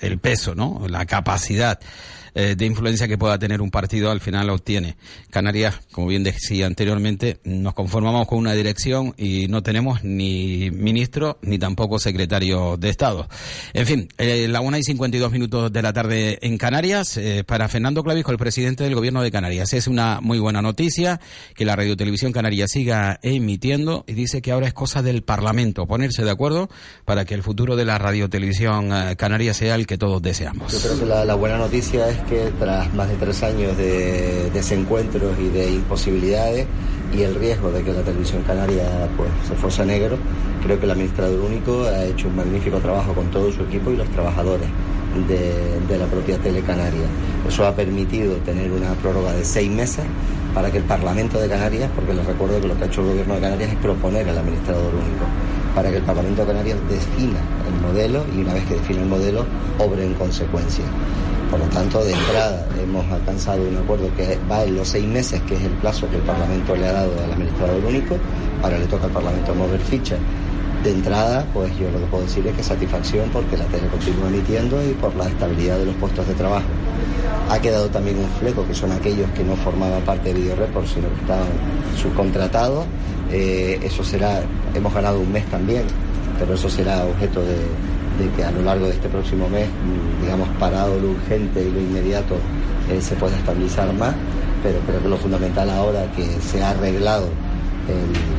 el 0.00 0.18
peso, 0.18 0.54
¿no? 0.54 0.86
La 0.88 1.06
capacidad 1.06 1.80
eh, 2.40 2.54
de 2.54 2.66
influencia 2.66 3.08
que 3.08 3.18
pueda 3.18 3.36
tener 3.36 3.60
un 3.60 3.72
partido 3.72 4.12
al 4.12 4.20
final 4.20 4.48
obtiene. 4.50 4.96
Canarias, 5.28 5.80
como 5.90 6.06
bien 6.06 6.22
decía 6.22 6.66
anteriormente, 6.66 7.40
nos 7.42 7.74
conformamos 7.74 8.28
con 8.28 8.38
una 8.38 8.52
dirección 8.52 9.12
y 9.16 9.48
no 9.48 9.64
tenemos 9.64 10.04
ni 10.04 10.70
ministro 10.70 11.40
ni 11.42 11.58
tampoco 11.58 11.98
secretario 11.98 12.76
de 12.76 12.90
Estado. 12.90 13.28
En 13.74 13.86
fin, 13.86 14.08
eh, 14.18 14.46
la 14.46 14.60
una 14.60 14.78
y 14.78 14.84
52 14.84 15.32
minutos 15.32 15.72
de 15.72 15.82
la 15.82 15.92
tarde 15.92 16.38
en 16.40 16.58
Canarias, 16.58 17.16
eh, 17.16 17.42
para 17.44 17.66
Fernando 17.66 18.04
Clavijo, 18.04 18.30
el 18.30 18.38
presidente 18.38 18.84
del 18.84 18.94
gobierno 18.94 19.20
de 19.20 19.32
Canarias. 19.32 19.72
Es 19.72 19.88
una 19.88 20.20
muy 20.20 20.38
buena 20.38 20.62
noticia 20.62 21.18
que 21.56 21.64
la 21.64 21.74
Radio 21.74 21.96
Televisión 21.96 22.30
Canaria 22.30 22.68
siga 22.68 23.18
emitiendo 23.20 24.04
y 24.06 24.12
dice 24.12 24.42
que 24.42 24.52
ahora 24.52 24.68
es 24.68 24.74
cosa 24.74 25.02
del 25.02 25.24
Parlamento 25.24 25.88
ponerse 25.88 26.22
de 26.22 26.30
acuerdo 26.30 26.68
para 27.04 27.24
que 27.24 27.34
el 27.34 27.42
futuro 27.42 27.74
de 27.74 27.84
la 27.84 27.98
Radio 27.98 28.30
Televisión 28.30 28.90
Canaria 29.16 29.54
sea 29.54 29.74
el 29.74 29.88
que 29.88 29.98
todos 29.98 30.22
deseamos. 30.22 30.72
Yo 30.72 30.78
creo 30.78 31.00
que 31.00 31.06
la, 31.06 31.24
la 31.24 31.34
buena 31.34 31.58
noticia 31.58 32.08
es 32.08 32.27
que 32.28 32.52
tras 32.58 32.92
más 32.94 33.08
de 33.08 33.16
tres 33.16 33.42
años 33.42 33.76
de 33.76 34.50
desencuentros 34.52 35.32
y 35.38 35.48
de 35.48 35.70
imposibilidades 35.70 36.66
y 37.16 37.22
el 37.22 37.34
riesgo 37.34 37.70
de 37.70 37.82
que 37.82 37.92
la 37.92 38.02
televisión 38.02 38.42
canaria 38.42 38.84
pues, 39.16 39.30
se 39.46 39.54
fuese 39.54 39.84
negro, 39.86 40.16
creo 40.62 40.78
que 40.78 40.84
el 40.84 40.90
administrador 40.90 41.40
único 41.40 41.84
ha 41.84 42.04
hecho 42.04 42.28
un 42.28 42.36
magnífico 42.36 42.78
trabajo 42.78 43.14
con 43.14 43.30
todo 43.30 43.50
su 43.50 43.62
equipo 43.62 43.90
y 43.90 43.96
los 43.96 44.08
trabajadores 44.10 44.68
de, 45.26 45.98
la 45.98 46.06
propia 46.06 46.38
Tele 46.38 46.60
Canaria. 46.62 47.06
Eso 47.48 47.66
ha 47.66 47.74
permitido 47.74 48.36
tener 48.36 48.70
una 48.70 48.92
prórroga 48.94 49.32
de 49.32 49.44
seis 49.44 49.70
meses 49.70 50.04
para 50.54 50.70
que 50.70 50.78
el 50.78 50.84
Parlamento 50.84 51.40
de 51.40 51.48
Canarias, 51.48 51.90
porque 51.94 52.14
les 52.14 52.24
recuerdo 52.24 52.60
que 52.60 52.68
lo 52.68 52.76
que 52.76 52.84
ha 52.84 52.86
hecho 52.86 53.00
el 53.00 53.08
Gobierno 53.08 53.34
de 53.34 53.40
Canarias 53.40 53.70
es 53.70 53.78
proponer 53.78 54.28
al 54.28 54.38
administrador 54.38 54.94
único, 54.94 55.24
para 55.74 55.90
que 55.90 55.96
el 55.98 56.02
Parlamento 56.02 56.42
de 56.42 56.48
Canarias 56.48 56.78
defina 56.88 57.40
el 57.66 57.80
modelo 57.80 58.24
y 58.34 58.40
una 58.40 58.54
vez 58.54 58.64
que 58.64 58.74
define 58.74 59.02
el 59.02 59.08
modelo, 59.08 59.44
obre 59.78 60.04
en 60.04 60.14
consecuencia. 60.14 60.84
Por 61.50 61.60
lo 61.60 61.66
tanto, 61.66 62.04
de 62.04 62.12
entrada 62.12 62.66
hemos 62.78 63.10
alcanzado 63.10 63.62
un 63.62 63.76
acuerdo 63.76 64.14
que 64.14 64.38
va 64.50 64.64
en 64.64 64.76
los 64.76 64.88
seis 64.88 65.06
meses, 65.06 65.40
que 65.42 65.54
es 65.54 65.62
el 65.62 65.72
plazo 65.72 66.08
que 66.10 66.16
el 66.16 66.22
Parlamento 66.22 66.76
le 66.76 66.86
ha 66.86 66.92
dado 66.92 67.12
al 67.24 67.32
administrador 67.32 67.82
único. 67.84 68.18
Ahora 68.62 68.78
le 68.78 68.86
toca 68.86 69.06
al 69.06 69.12
Parlamento 69.12 69.54
mover 69.54 69.80
ficha. 69.80 70.16
De 70.82 70.92
entrada, 70.92 71.44
pues 71.52 71.76
yo 71.76 71.90
lo 71.90 71.98
que 71.98 72.06
puedo 72.06 72.22
decir 72.22 72.46
es 72.46 72.56
que 72.56 72.62
satisfacción 72.62 73.28
porque 73.32 73.56
la 73.56 73.64
tele 73.64 73.88
continúa 73.88 74.28
emitiendo 74.28 74.80
y 74.84 74.92
por 74.94 75.14
la 75.16 75.26
estabilidad 75.26 75.78
de 75.78 75.86
los 75.86 75.94
puestos 75.96 76.26
de 76.28 76.34
trabajo. 76.34 76.66
Ha 77.50 77.58
quedado 77.58 77.88
también 77.88 78.18
un 78.18 78.28
fleco, 78.38 78.64
que 78.66 78.74
son 78.74 78.92
aquellos 78.92 79.28
que 79.30 79.42
no 79.42 79.56
formaban 79.56 80.02
parte 80.02 80.32
de 80.32 80.40
Video 80.40 80.54
Report, 80.54 80.86
sino 80.86 81.08
que 81.08 81.20
estaban 81.20 81.48
subcontratados. 82.00 82.86
Eh, 83.32 83.80
eso 83.82 84.04
será, 84.04 84.40
hemos 84.74 84.94
ganado 84.94 85.18
un 85.18 85.32
mes 85.32 85.44
también, 85.46 85.82
pero 86.38 86.54
eso 86.54 86.68
será 86.68 87.04
objeto 87.04 87.40
de, 87.42 88.30
que 88.36 88.44
a 88.44 88.50
lo 88.52 88.62
largo 88.62 88.86
de 88.86 88.92
este 88.92 89.08
próximo 89.08 89.48
mes, 89.48 89.68
mm, 89.68 90.22
digamos, 90.22 90.48
parado 90.60 90.98
lo 91.00 91.10
urgente 91.10 91.60
y 91.60 91.72
lo 91.72 91.80
inmediato, 91.80 92.36
eh, 92.90 93.00
se 93.00 93.16
pueda 93.16 93.36
estabilizar 93.36 93.92
más, 93.94 94.14
pero 94.62 94.78
creo 94.86 95.02
que 95.02 95.08
lo 95.08 95.16
fundamental 95.16 95.70
ahora 95.70 96.10
que 96.12 96.24
se 96.40 96.62
ha 96.62 96.70
arreglado 96.70 97.28
el, 97.88 98.37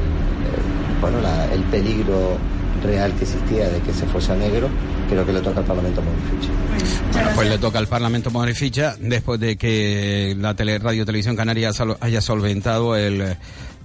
bueno, 1.02 1.18
el 1.54 1.62
peligro 1.64 2.38
real 2.84 3.14
que 3.14 3.24
existía 3.24 3.70
de 3.70 3.82
que 3.82 3.94
se 3.94 4.06
fuese 4.08 4.32
a 4.32 4.36
negro, 4.36 4.70
creo 5.10 5.26
que 5.26 5.34
le 5.34 5.42
toca 5.42 5.60
al 5.60 5.66
Parlamento 5.66 6.02
Modificha. 6.02 6.52
Bueno, 7.12 7.30
pues 7.36 7.50
le 7.50 7.58
toca 7.58 7.80
al 7.80 7.88
Parlamento 7.88 8.32
Modificha 8.32 8.96
después 9.00 9.40
de 9.40 9.58
que 9.58 10.36
la 10.40 10.56
tele, 10.56 10.80
Radio 10.80 11.06
Televisión 11.06 11.36
Canaria 11.36 11.72
haya 12.00 12.22
solventado 12.22 12.96
el 12.96 13.36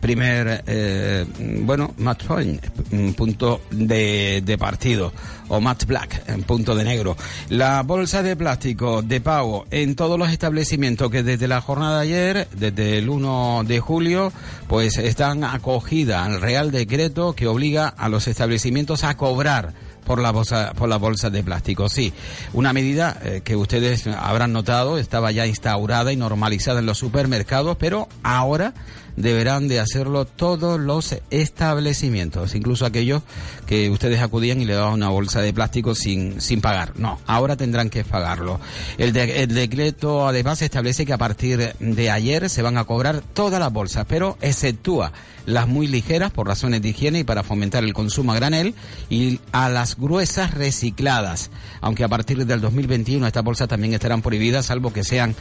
primer, 0.04 0.62
eh, 0.66 1.24
bueno, 1.62 1.94
match 1.96 2.24
point, 2.24 2.62
mm, 2.90 3.12
punto 3.12 3.62
de, 3.70 4.42
de 4.44 4.58
partido, 4.58 5.14
o 5.48 5.62
match 5.62 5.86
black, 5.86 6.24
en 6.28 6.42
punto 6.42 6.74
de 6.74 6.84
negro. 6.84 7.16
La 7.48 7.82
bolsa 7.84 8.22
de 8.22 8.36
plástico 8.36 9.00
de 9.00 9.22
pago 9.22 9.64
en 9.70 9.96
todos 9.96 10.18
los 10.18 10.28
establecimientos 10.28 11.10
que 11.10 11.22
desde 11.22 11.48
la 11.48 11.62
jornada 11.62 12.00
de 12.00 12.02
ayer, 12.02 12.48
desde 12.54 12.98
el 12.98 13.08
1 13.08 13.62
de 13.66 13.80
julio, 13.80 14.30
pues 14.68 14.98
están 14.98 15.42
acogidas 15.42 16.26
al 16.26 16.42
Real 16.42 16.70
Decreto 16.70 17.32
que 17.32 17.46
obliga 17.46 17.88
a 17.88 18.10
los 18.10 18.28
establecimientos 18.28 19.04
a 19.04 19.16
cobrar 19.16 19.72
por 20.04 20.20
la 20.20 20.32
bolsa 20.32 20.74
por 20.76 20.90
la 20.90 20.98
bolsa 20.98 21.30
de 21.30 21.42
plástico. 21.42 21.88
Sí, 21.88 22.12
una 22.52 22.74
medida 22.74 23.18
eh, 23.22 23.40
que 23.42 23.56
ustedes 23.56 24.06
habrán 24.06 24.52
notado 24.52 24.98
estaba 24.98 25.32
ya 25.32 25.46
instaurada 25.46 26.12
y 26.12 26.16
normalizada 26.16 26.80
en 26.80 26.84
los 26.84 26.98
supermercados, 26.98 27.78
pero 27.78 28.06
ahora 28.22 28.74
deberán 29.16 29.68
de 29.68 29.81
hacerlo 29.81 30.24
todos 30.24 30.81
los 30.81 31.16
establecimientos, 31.31 32.55
incluso 32.55 32.87
aquellos 32.87 33.22
que 33.66 33.90
ustedes 33.90 34.20
acudían 34.20 34.61
y 34.61 34.64
le 34.64 34.74
daban 34.74 34.94
una 34.94 35.09
bolsa 35.09 35.40
de 35.40 35.53
plástico 35.53 35.94
sin, 35.94 36.40
sin 36.40 36.61
pagar. 36.61 36.92
No, 36.98 37.20
ahora 37.27 37.57
tendrán 37.57 37.90
que 37.90 38.05
pagarlo. 38.05 38.61
El, 38.98 39.16
el 39.16 39.55
decreto 39.55 40.27
además 40.29 40.62
establece 40.62 41.07
que 41.07 41.12
a 41.12 41.18
partir 41.18 41.74
de 41.79 42.11
ayer 42.11 42.48
se 42.48 42.62
van 42.62 42.79
a 42.79 42.85
cobrar 42.85 43.20
todas 43.20 43.61
las 43.61 43.72
bolsas, 43.72 44.07
pero 44.09 44.37
exceptúa 44.40 45.12
las 45.46 45.68
muy 45.68 45.87
ligeras 45.87 46.33
por 46.33 46.46
razones 46.46 46.83
de 46.83 46.88
higiene 46.90 47.20
y 47.20 47.24
para 47.24 47.42
fomentar 47.42 47.85
el 47.85 47.92
consumo 47.92 48.33
a 48.33 48.37
granel 48.37 48.74
y 49.11 49.40
a 49.53 49.68
las 49.68 49.96
gruesas 49.96 50.55
recicladas, 50.55 51.50
aunque 51.81 52.05
a 52.05 52.09
partir 52.09 52.44
del 52.46 52.61
2021 52.61 53.27
estas 53.27 53.44
bolsas 53.44 53.68
también 53.68 53.94
estarán 53.94 54.22
prohibidas 54.22 54.66
salvo 54.66 54.92
que 54.92 55.05
sean 55.05 55.35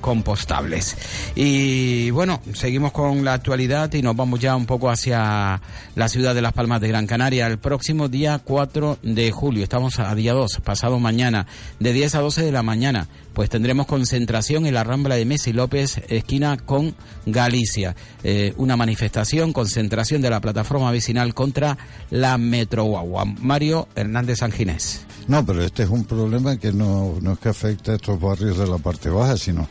compostables. 0.00 0.96
Y 1.34 2.10
bueno, 2.10 2.40
seguimos 2.54 2.92
con 2.92 3.24
la 3.24 3.34
actualidad 3.34 3.92
y 3.94 4.02
nos 4.02 4.16
vamos 4.16 4.40
ya 4.40 4.56
un 4.56 4.66
poco 4.66 4.90
hacia 4.90 5.60
la 5.94 6.08
ciudad 6.08 6.34
de 6.34 6.42
Las 6.42 6.52
Palmas 6.52 6.80
de 6.80 6.88
Gran 6.88 7.06
Canaria. 7.06 7.46
El 7.46 7.58
próximo 7.58 8.08
día 8.08 8.40
4 8.42 8.98
de 9.02 9.30
julio, 9.30 9.62
estamos 9.62 9.98
a 9.98 10.14
día 10.14 10.32
2, 10.32 10.60
pasado 10.64 10.98
mañana, 10.98 11.46
de 11.78 11.92
10 11.92 12.14
a 12.14 12.20
12 12.20 12.44
de 12.44 12.52
la 12.52 12.62
mañana, 12.62 13.08
pues 13.34 13.50
tendremos 13.50 13.86
concentración 13.86 14.66
en 14.66 14.74
la 14.74 14.84
Rambla 14.84 15.14
de 15.14 15.24
Messi 15.24 15.52
López, 15.52 16.00
esquina 16.08 16.56
con 16.56 16.94
Galicia. 17.26 17.94
Eh, 18.24 18.54
una 18.56 18.76
manifestación, 18.76 19.52
concentración 19.52 20.22
de 20.22 20.30
la 20.30 20.40
plataforma 20.40 20.90
vecinal 20.90 21.34
contra 21.34 21.78
la 22.10 22.38
Metro 22.38 22.84
Guagua. 22.84 23.24
Mario 23.24 23.88
Hernández 23.94 24.38
Sanginés. 24.38 25.06
No, 25.28 25.44
pero 25.44 25.62
este 25.62 25.82
es 25.82 25.90
un 25.90 26.04
problema 26.04 26.56
que 26.56 26.72
no, 26.72 27.16
no 27.20 27.32
es 27.32 27.38
que 27.38 27.50
afecte 27.50 27.92
a 27.92 27.94
estos 27.96 28.18
barrios 28.18 28.56
de 28.56 28.66
la 28.66 28.78
parte 28.78 29.10
baja, 29.10 29.36
sino 29.36 29.68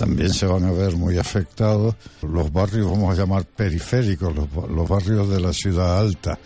también 0.00 0.32
se 0.32 0.46
van 0.46 0.64
a 0.64 0.72
ver 0.72 0.96
muy 0.96 1.18
afectados 1.18 1.94
los 2.22 2.50
barrios, 2.50 2.90
vamos 2.90 3.12
a 3.12 3.20
llamar 3.20 3.44
periféricos, 3.44 4.34
los, 4.34 4.88
barrios 4.88 5.28
de 5.28 5.38
la 5.38 5.52
ciudad 5.52 5.98
alta, 5.98 6.38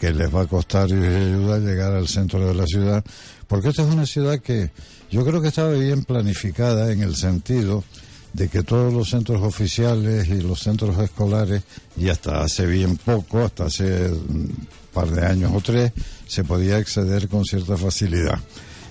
que 0.00 0.10
les 0.10 0.34
va 0.34 0.40
a 0.40 0.46
costar 0.46 0.88
y 0.88 0.94
ayuda 0.94 1.56
a 1.56 1.58
llegar 1.58 1.92
al 1.92 2.08
centro 2.08 2.48
de 2.48 2.54
la 2.54 2.66
ciudad, 2.66 3.04
porque 3.46 3.68
esta 3.68 3.82
es 3.82 3.92
una 3.92 4.06
ciudad 4.06 4.38
que 4.38 4.70
yo 5.10 5.22
creo 5.22 5.42
que 5.42 5.48
estaba 5.48 5.72
bien 5.72 6.04
planificada 6.04 6.90
en 6.92 7.02
el 7.02 7.14
sentido 7.14 7.84
de 8.32 8.48
que 8.48 8.62
todos 8.62 8.90
los 8.90 9.10
centros 9.10 9.42
oficiales 9.42 10.26
y 10.28 10.40
los 10.40 10.60
centros 10.60 10.98
escolares, 10.98 11.62
y 11.98 12.08
hasta 12.08 12.42
hace 12.42 12.64
bien 12.64 12.96
poco, 12.96 13.44
hasta 13.44 13.66
hace 13.66 14.08
un 14.08 14.66
par 14.94 15.10
de 15.10 15.26
años 15.26 15.52
o 15.54 15.60
tres, 15.60 15.92
se 16.26 16.42
podía 16.42 16.78
acceder 16.78 17.28
con 17.28 17.44
cierta 17.44 17.76
facilidad. 17.76 18.38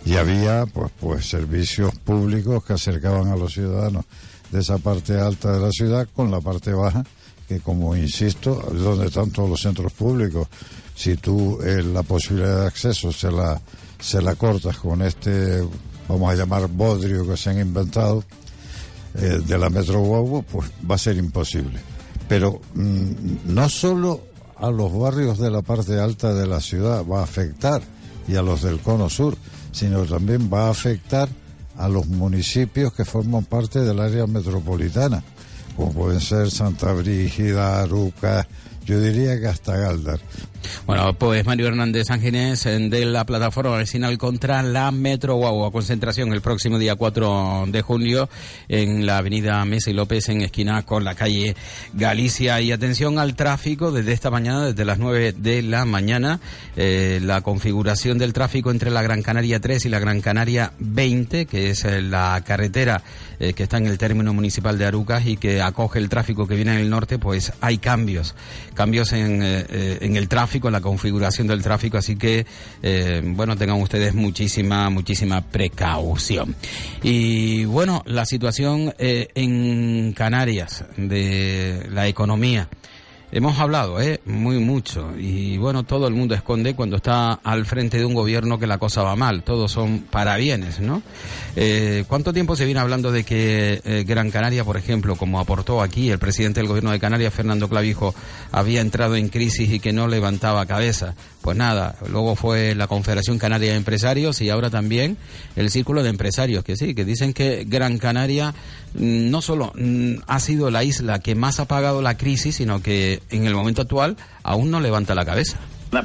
Y 0.06 0.16
había 0.16 0.66
pues, 0.66 0.92
pues 1.00 1.30
servicios 1.30 1.94
públicos 2.00 2.64
que 2.64 2.74
acercaban 2.74 3.28
a 3.28 3.36
los 3.36 3.54
ciudadanos 3.54 4.06
de 4.52 4.60
esa 4.60 4.78
parte 4.78 5.20
alta 5.20 5.52
de 5.52 5.60
la 5.60 5.72
ciudad 5.72 6.08
con 6.16 6.30
la 6.30 6.42
parte 6.42 6.74
baja, 6.74 7.04
que 7.48 7.60
como 7.60 7.96
insisto, 7.96 8.56
donde 8.72 9.08
están 9.08 9.32
todos 9.32 9.50
los 9.50 9.62
centros 9.62 9.94
públicos. 9.94 10.48
Si 10.96 11.16
tú 11.18 11.60
eh, 11.62 11.82
la 11.82 12.04
posibilidad 12.04 12.62
de 12.62 12.68
acceso 12.68 13.12
se 13.12 13.32
la, 13.32 13.60
se 14.00 14.22
la 14.22 14.36
cortas 14.36 14.78
con 14.78 15.02
este 15.02 15.64
vamos 16.08 16.32
a 16.32 16.36
llamar 16.36 16.68
bodrio 16.68 17.28
que 17.28 17.38
se 17.38 17.50
han 17.50 17.60
inventado 17.60 18.24
eh, 19.16 19.42
de 19.46 19.58
la 19.58 19.70
Metro 19.70 20.02
Guagua, 20.02 20.42
pues 20.42 20.72
va 20.90 20.96
a 20.96 20.98
ser 20.98 21.18
imposible. 21.18 21.80
Pero 22.28 22.62
mm, 22.74 23.12
no 23.46 23.70
solo 23.70 24.22
a 24.58 24.70
los 24.70 24.98
barrios 24.98 25.40
de 25.40 25.52
la 25.52 25.62
parte 25.62 26.00
alta 26.00 26.34
de 26.34 26.48
la 26.48 26.62
ciudad 26.62 27.06
va 27.06 27.20
a 27.20 27.24
afectar 27.24 27.82
y 28.28 28.36
a 28.36 28.42
los 28.42 28.62
del 28.62 28.80
cono 28.80 29.10
sur, 29.10 29.36
sino 29.74 30.06
también 30.06 30.50
va 30.52 30.68
a 30.68 30.72
afectar 30.72 31.28
a 31.78 31.90
los 31.90 32.08
municipios 32.08 32.94
que 32.94 33.04
forman 33.04 33.44
parte 33.44 33.80
del 33.80 34.00
área 34.00 34.28
metropolitana, 34.28 35.24
como 35.76 35.92
pueden 35.92 36.22
ser 36.22 36.52
Santa 36.52 36.94
Brígida, 36.94 37.82
Aruca, 37.82 38.48
yo 38.86 39.00
diría 39.00 39.40
que 39.40 39.48
hasta 39.48 39.78
Galdar. 39.78 40.20
Bueno, 40.86 41.14
pues 41.14 41.46
Mario 41.46 41.68
Hernández 41.68 42.10
Ángeles 42.10 42.64
de 42.64 43.06
la 43.06 43.26
plataforma 43.26 43.78
vecinal 43.78 44.18
contra 44.18 44.64
la 44.64 44.92
Metro 44.92 45.36
Guagua. 45.36 45.72
Concentración 45.72 46.34
el 46.34 46.42
próximo 46.42 46.80
día 46.80 46.96
4 46.96 47.66
de 47.68 47.82
junio 47.82 48.30
en 48.68 49.06
la 49.06 49.18
avenida 49.18 49.64
Mesa 49.66 49.90
y 49.90 49.94
López 49.94 50.30
en 50.30 50.42
esquina 50.42 50.84
con 50.84 51.04
la 51.04 51.16
calle 51.16 51.56
Galicia. 51.94 52.62
Y 52.62 52.72
atención 52.72 53.20
al 53.20 53.36
tráfico 53.36 53.92
desde 53.92 54.14
esta 54.14 54.30
mañana, 54.30 54.66
desde 54.66 54.86
las 54.86 55.00
9 55.00 55.34
de 55.38 55.62
la 55.64 55.86
mañana. 55.86 56.40
Eh, 56.76 57.20
la 57.22 57.42
configuración 57.42 58.18
del 58.18 58.34
tráfico 58.34 58.72
entre 58.72 58.92
la 58.92 59.02
Gran 59.02 59.22
Canaria 59.22 59.60
3 59.60 59.86
y 59.86 59.90
la 59.90 60.00
Gran 60.00 60.22
Canaria 60.22 60.74
20, 60.80 61.46
que 61.46 61.72
es 61.72 61.86
eh, 61.86 62.02
la 62.02 62.42
carretera 62.46 63.04
eh, 63.40 63.54
que 63.54 63.64
está 63.64 63.78
en 63.78 63.88
el 63.88 63.98
término 63.98 64.34
municipal 64.34 64.78
de 64.78 64.86
Arucas 64.86 65.26
y 65.26 65.38
que 65.38 65.62
acoge 65.62 66.00
el 66.00 66.08
tráfico 66.08 66.48
que 66.48 66.56
viene 66.56 66.78
del 66.78 66.90
norte, 66.90 67.20
pues 67.20 67.52
hay 67.62 67.78
cambios. 67.78 68.36
Cambios 68.74 69.14
en, 69.14 69.42
en 69.44 70.16
el 70.16 70.28
tráfico 70.28 70.68
en 70.68 70.74
la 70.74 70.82
configuración 70.82 71.48
del 71.48 71.62
tráfico, 71.62 71.98
así 71.98 72.16
que, 72.16 72.46
eh, 72.82 73.22
bueno, 73.24 73.56
tengan 73.56 73.82
ustedes 73.82 74.14
muchísima, 74.14 74.90
muchísima 74.90 75.42
precaución. 75.42 76.56
Y 77.02 77.66
bueno, 77.66 78.04
la 78.06 78.26
situación 78.26 78.94
eh, 78.98 79.30
en 79.36 80.14
Canarias 80.14 80.86
de 80.98 81.88
la 81.92 82.08
economía. 82.08 82.68
Hemos 83.36 83.58
hablado, 83.58 84.00
¿eh? 84.00 84.22
Muy 84.28 84.60
mucho. 84.60 85.12
Y 85.18 85.58
bueno, 85.58 85.82
todo 85.82 86.08
el 86.08 86.14
mundo 86.14 86.36
esconde 86.36 86.76
cuando 86.76 86.98
está 86.98 87.34
al 87.34 87.66
frente 87.66 87.98
de 87.98 88.06
un 88.06 88.14
gobierno 88.14 88.60
que 88.60 88.68
la 88.68 88.78
cosa 88.78 89.02
va 89.02 89.16
mal. 89.16 89.42
Todos 89.42 89.72
son 89.72 90.02
parabienes, 90.02 90.80
¿no? 90.80 91.02
Eh, 91.56 92.06
¿Cuánto 92.08 92.32
tiempo 92.32 92.56
se 92.56 92.66
viene 92.66 92.80
hablando 92.80 93.12
de 93.12 93.24
que 93.24 93.82
eh, 93.86 94.04
Gran 94.06 94.30
Canaria, 94.30 94.64
por 94.64 94.78
ejemplo, 94.78 95.16
como 95.16 95.40
aportó 95.40 95.82
aquí 95.82 96.12
el 96.12 96.20
presidente 96.20 96.60
del 96.60 96.68
gobierno 96.68 96.92
de 96.92 97.00
Canarias, 97.00 97.34
Fernando 97.34 97.68
Clavijo, 97.68 98.14
había 98.52 98.82
entrado 98.82 99.16
en 99.16 99.30
crisis 99.30 99.68
y 99.72 99.80
que 99.80 99.94
no 99.94 100.08
levantaba 100.08 100.68
cabeza? 100.68 101.16
Pues 101.42 101.58
nada, 101.58 101.96
luego 102.12 102.36
fue 102.36 102.76
la 102.76 102.86
Confederación 102.86 103.40
Canaria 103.40 103.72
de 103.72 103.78
Empresarios 103.78 104.42
y 104.42 104.52
ahora 104.52 104.70
también 104.70 105.18
el 105.56 105.72
Círculo 105.72 106.04
de 106.04 106.10
Empresarios, 106.10 106.64
que 106.64 106.78
sí, 106.78 106.94
que 106.94 107.04
dicen 107.04 107.34
que 107.34 107.66
Gran 107.68 107.98
Canaria 107.98 108.54
mm, 108.94 109.30
no 109.32 109.42
solo 109.42 109.74
mm, 109.76 110.18
ha 110.28 110.40
sido 110.40 110.70
la 110.70 110.84
isla 110.84 111.20
que 111.20 111.34
más 111.34 111.60
ha 111.60 111.66
pagado 111.66 112.04
la 112.04 112.16
crisis, 112.16 112.58
sino 112.58 112.82
que 112.84 113.23
en 113.30 113.46
el 113.46 113.54
momento 113.54 113.82
actual 113.82 114.18
aún 114.44 114.72
no 114.72 114.80
levanta 114.80 115.16
la 115.16 115.26
cabeza. 115.26 115.60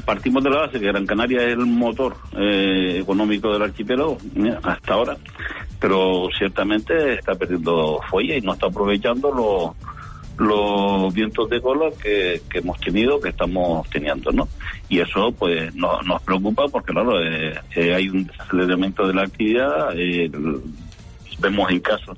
Partimos 0.04 0.44
de 0.44 0.50
la 0.50 0.58
base 0.58 0.78
que 0.78 0.86
Gran 0.86 1.06
Canaria 1.06 1.42
es 1.44 1.52
el 1.52 1.64
motor 1.64 2.14
eh, 2.36 2.98
económico 3.00 3.52
del 3.52 3.62
archipiélago 3.62 4.18
eh, 4.36 4.54
hasta 4.62 4.92
ahora, 4.92 5.16
pero 5.80 6.28
ciertamente 6.36 7.14
está 7.14 7.34
perdiendo 7.34 7.98
fuelle 8.10 8.36
y 8.36 8.40
no 8.42 8.52
está 8.52 8.66
aprovechando 8.66 9.74
los 10.36 11.14
vientos 11.14 11.48
de 11.48 11.60
cola 11.62 11.86
que, 12.02 12.42
hemos 12.52 12.78
tenido, 12.80 13.18
que 13.18 13.30
estamos 13.30 13.88
teniendo, 13.88 14.30
¿no? 14.30 14.46
Y 14.90 15.00
eso, 15.00 15.32
pues, 15.32 15.74
no, 15.74 16.02
nos 16.02 16.22
preocupa 16.22 16.68
porque, 16.68 16.92
claro, 16.92 17.18
eh, 17.22 17.94
hay 17.94 18.08
un 18.10 18.26
desaceleramiento 18.26 19.06
de 19.06 19.14
la 19.14 19.22
actividad, 19.22 19.94
vemos 21.40 21.70
en 21.70 21.80
caso 21.80 22.14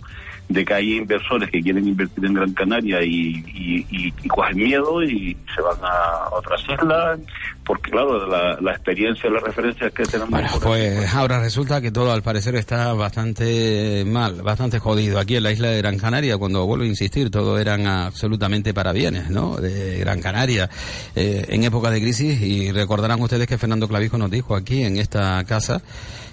de 0.50 0.64
que 0.64 0.74
hay 0.74 0.96
inversores 0.96 1.48
que 1.48 1.60
quieren 1.60 1.86
invertir 1.86 2.24
en 2.24 2.34
Gran 2.34 2.52
Canaria 2.52 3.02
y, 3.04 3.84
y, 3.90 4.12
cogen 4.28 4.56
miedo 4.56 5.02
y 5.02 5.36
se 5.54 5.62
van 5.62 5.78
a 5.82 6.28
otras 6.32 6.60
islas, 6.62 7.20
porque 7.64 7.90
claro, 7.90 8.26
la, 8.26 8.58
la 8.60 8.72
experiencia, 8.72 9.30
las 9.30 9.42
referencias 9.44 9.92
que 9.92 10.02
tenemos... 10.02 10.30
Bueno, 10.30 10.48
pues 10.60 11.14
ahora 11.14 11.40
resulta 11.40 11.80
que 11.80 11.92
todo 11.92 12.12
al 12.12 12.22
parecer 12.22 12.56
está 12.56 12.92
bastante 12.94 14.04
mal, 14.04 14.42
bastante 14.42 14.80
jodido. 14.80 15.20
Aquí 15.20 15.36
en 15.36 15.44
la 15.44 15.52
isla 15.52 15.68
de 15.68 15.78
Gran 15.78 15.98
Canaria, 15.98 16.36
cuando 16.36 16.66
vuelvo 16.66 16.84
a 16.84 16.88
insistir, 16.88 17.30
todo 17.30 17.56
eran 17.56 17.86
absolutamente 17.86 18.74
para 18.74 18.92
bienes, 18.92 19.30
¿no? 19.30 19.56
De 19.56 19.98
Gran 20.00 20.20
Canaria, 20.20 20.68
eh, 21.14 21.46
en 21.48 21.62
época 21.62 21.90
de 21.90 22.00
crisis, 22.00 22.42
y 22.42 22.72
recordarán 22.72 23.22
ustedes 23.22 23.46
que 23.46 23.56
Fernando 23.56 23.86
Clavijo 23.86 24.18
nos 24.18 24.32
dijo 24.32 24.56
aquí 24.56 24.82
en 24.82 24.96
esta 24.96 25.44
casa, 25.44 25.80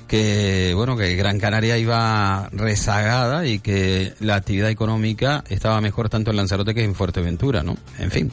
que 0.08 0.74
bueno 0.76 0.98
que 0.98 1.16
Gran 1.16 1.40
Canaria 1.40 1.78
iba 1.78 2.50
rezagada 2.52 3.46
y 3.46 3.60
que 3.60 4.14
la 4.20 4.36
actividad 4.36 4.70
económica 4.70 5.44
estaba 5.50 5.80
mejor 5.82 6.10
tanto 6.10 6.32
en 6.32 6.38
Lanzarote 6.38 6.74
que 6.74 6.84
en 6.84 6.96
Fuerteventura, 6.96 7.64
¿no? 7.64 7.78
En 8.00 8.12
fin. 8.12 8.32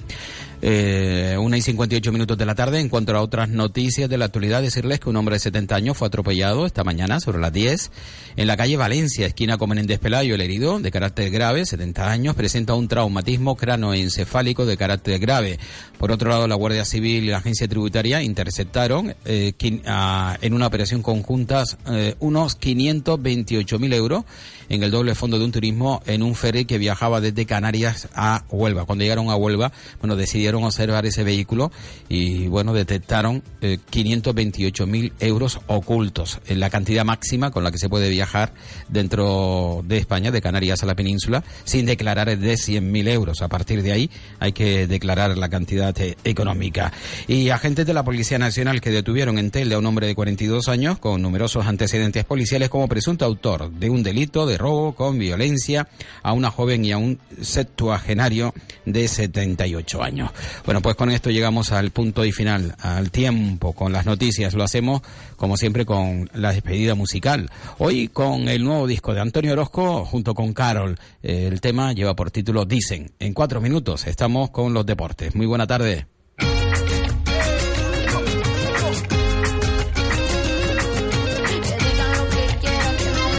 Eh, 0.66 1.36
una 1.38 1.58
y 1.58 1.60
58 1.60 2.10
minutos 2.10 2.38
de 2.38 2.46
la 2.46 2.54
tarde. 2.54 2.80
En 2.80 2.88
cuanto 2.88 3.14
a 3.14 3.20
otras 3.20 3.50
noticias 3.50 4.08
de 4.08 4.16
la 4.16 4.24
actualidad, 4.24 4.62
decirles 4.62 4.98
que 4.98 5.10
un 5.10 5.16
hombre 5.16 5.34
de 5.34 5.40
70 5.40 5.76
años 5.76 5.94
fue 5.94 6.08
atropellado 6.08 6.64
esta 6.64 6.84
mañana 6.84 7.20
sobre 7.20 7.38
las 7.38 7.52
10 7.52 7.90
en 8.36 8.46
la 8.46 8.56
calle 8.56 8.78
Valencia, 8.78 9.26
esquina 9.26 9.58
con 9.58 9.68
Menéndez 9.68 9.98
Pelayo. 9.98 10.34
El 10.34 10.40
herido, 10.40 10.80
de 10.80 10.90
carácter 10.90 11.30
grave, 11.30 11.66
70 11.66 12.10
años, 12.10 12.34
presenta 12.34 12.72
un 12.72 12.88
traumatismo 12.88 13.56
cranoencefálico 13.56 14.64
de 14.64 14.78
carácter 14.78 15.18
grave. 15.18 15.58
Por 15.98 16.10
otro 16.10 16.30
lado, 16.30 16.48
la 16.48 16.54
Guardia 16.54 16.86
Civil 16.86 17.24
y 17.24 17.26
la 17.28 17.38
Agencia 17.38 17.68
Tributaria 17.68 18.22
interceptaron 18.22 19.14
eh, 19.26 19.52
en 19.60 20.54
una 20.54 20.66
operación 20.66 21.02
conjunta 21.02 21.64
eh, 21.90 22.14
unos 22.20 22.58
528.000 22.58 23.94
euros 23.94 24.24
en 24.68 24.82
el 24.82 24.90
doble 24.90 25.14
fondo 25.14 25.38
de 25.38 25.44
un 25.44 25.52
turismo 25.52 26.02
en 26.06 26.22
un 26.22 26.34
ferry 26.34 26.64
que 26.64 26.78
viajaba 26.78 27.20
desde 27.20 27.44
Canarias 27.46 28.08
a 28.14 28.44
Huelva. 28.50 28.86
Cuando 28.86 29.02
llegaron 29.04 29.28
a 29.28 29.36
Huelva, 29.36 29.72
bueno, 30.00 30.16
decidieron 30.16 30.53
observar 30.62 31.06
ese 31.06 31.24
vehículo 31.24 31.72
y, 32.08 32.46
bueno, 32.46 32.72
detectaron 32.72 33.42
eh, 33.60 33.78
528 33.90 34.86
mil 34.86 35.12
euros 35.18 35.60
ocultos, 35.66 36.40
en 36.46 36.60
la 36.60 36.70
cantidad 36.70 37.04
máxima 37.04 37.50
con 37.50 37.64
la 37.64 37.72
que 37.72 37.78
se 37.78 37.88
puede 37.88 38.10
viajar 38.10 38.52
dentro 38.88 39.82
de 39.84 39.96
España, 39.96 40.30
de 40.30 40.40
Canarias 40.40 40.82
a 40.82 40.86
la 40.86 40.94
península, 40.94 41.42
sin 41.64 41.86
declarar 41.86 42.38
de 42.38 42.56
100 42.56 42.92
mil 42.92 43.08
euros. 43.08 43.42
A 43.42 43.48
partir 43.48 43.82
de 43.82 43.92
ahí 43.92 44.10
hay 44.38 44.52
que 44.52 44.86
declarar 44.86 45.36
la 45.36 45.48
cantidad 45.48 45.98
eh, 46.00 46.16
económica. 46.24 46.92
Y 47.26 47.48
agentes 47.48 47.86
de 47.86 47.94
la 47.94 48.04
Policía 48.04 48.38
Nacional 48.38 48.80
que 48.80 48.90
detuvieron 48.90 49.38
en 49.38 49.50
Telde 49.50 49.74
a 49.74 49.78
un 49.78 49.86
hombre 49.86 50.06
de 50.06 50.14
42 50.14 50.68
años 50.68 50.98
con 50.98 51.22
numerosos 51.22 51.66
antecedentes 51.66 52.24
policiales 52.24 52.68
como 52.68 52.88
presunto 52.88 53.24
autor 53.24 53.70
de 53.70 53.90
un 53.90 54.02
delito 54.02 54.46
de 54.46 54.58
robo 54.58 54.94
con 54.94 55.18
violencia 55.18 55.88
a 56.22 56.32
una 56.32 56.50
joven 56.50 56.84
y 56.84 56.92
a 56.92 56.98
un 56.98 57.18
septuagenario 57.40 58.54
de 58.84 59.08
78 59.08 60.02
años. 60.02 60.30
Bueno, 60.64 60.80
pues 60.82 60.96
con 60.96 61.10
esto 61.10 61.30
llegamos 61.30 61.72
al 61.72 61.90
punto 61.90 62.24
y 62.24 62.32
final, 62.32 62.74
al 62.80 63.10
tiempo, 63.10 63.72
con 63.72 63.92
las 63.92 64.06
noticias. 64.06 64.54
Lo 64.54 64.64
hacemos, 64.64 65.02
como 65.36 65.56
siempre, 65.56 65.84
con 65.84 66.30
la 66.34 66.52
despedida 66.52 66.94
musical. 66.94 67.50
Hoy 67.78 68.08
con 68.08 68.48
el 68.48 68.64
nuevo 68.64 68.86
disco 68.86 69.14
de 69.14 69.20
Antonio 69.20 69.52
Orozco 69.52 70.04
junto 70.04 70.34
con 70.34 70.52
Carol. 70.52 70.98
El 71.22 71.60
tema 71.60 71.92
lleva 71.92 72.14
por 72.14 72.30
título 72.30 72.64
Dicen. 72.64 73.10
En 73.18 73.34
cuatro 73.34 73.60
minutos 73.60 74.06
estamos 74.06 74.50
con 74.50 74.72
los 74.72 74.86
deportes. 74.86 75.34
Muy 75.34 75.46
buena 75.46 75.66
tarde. 75.66 76.13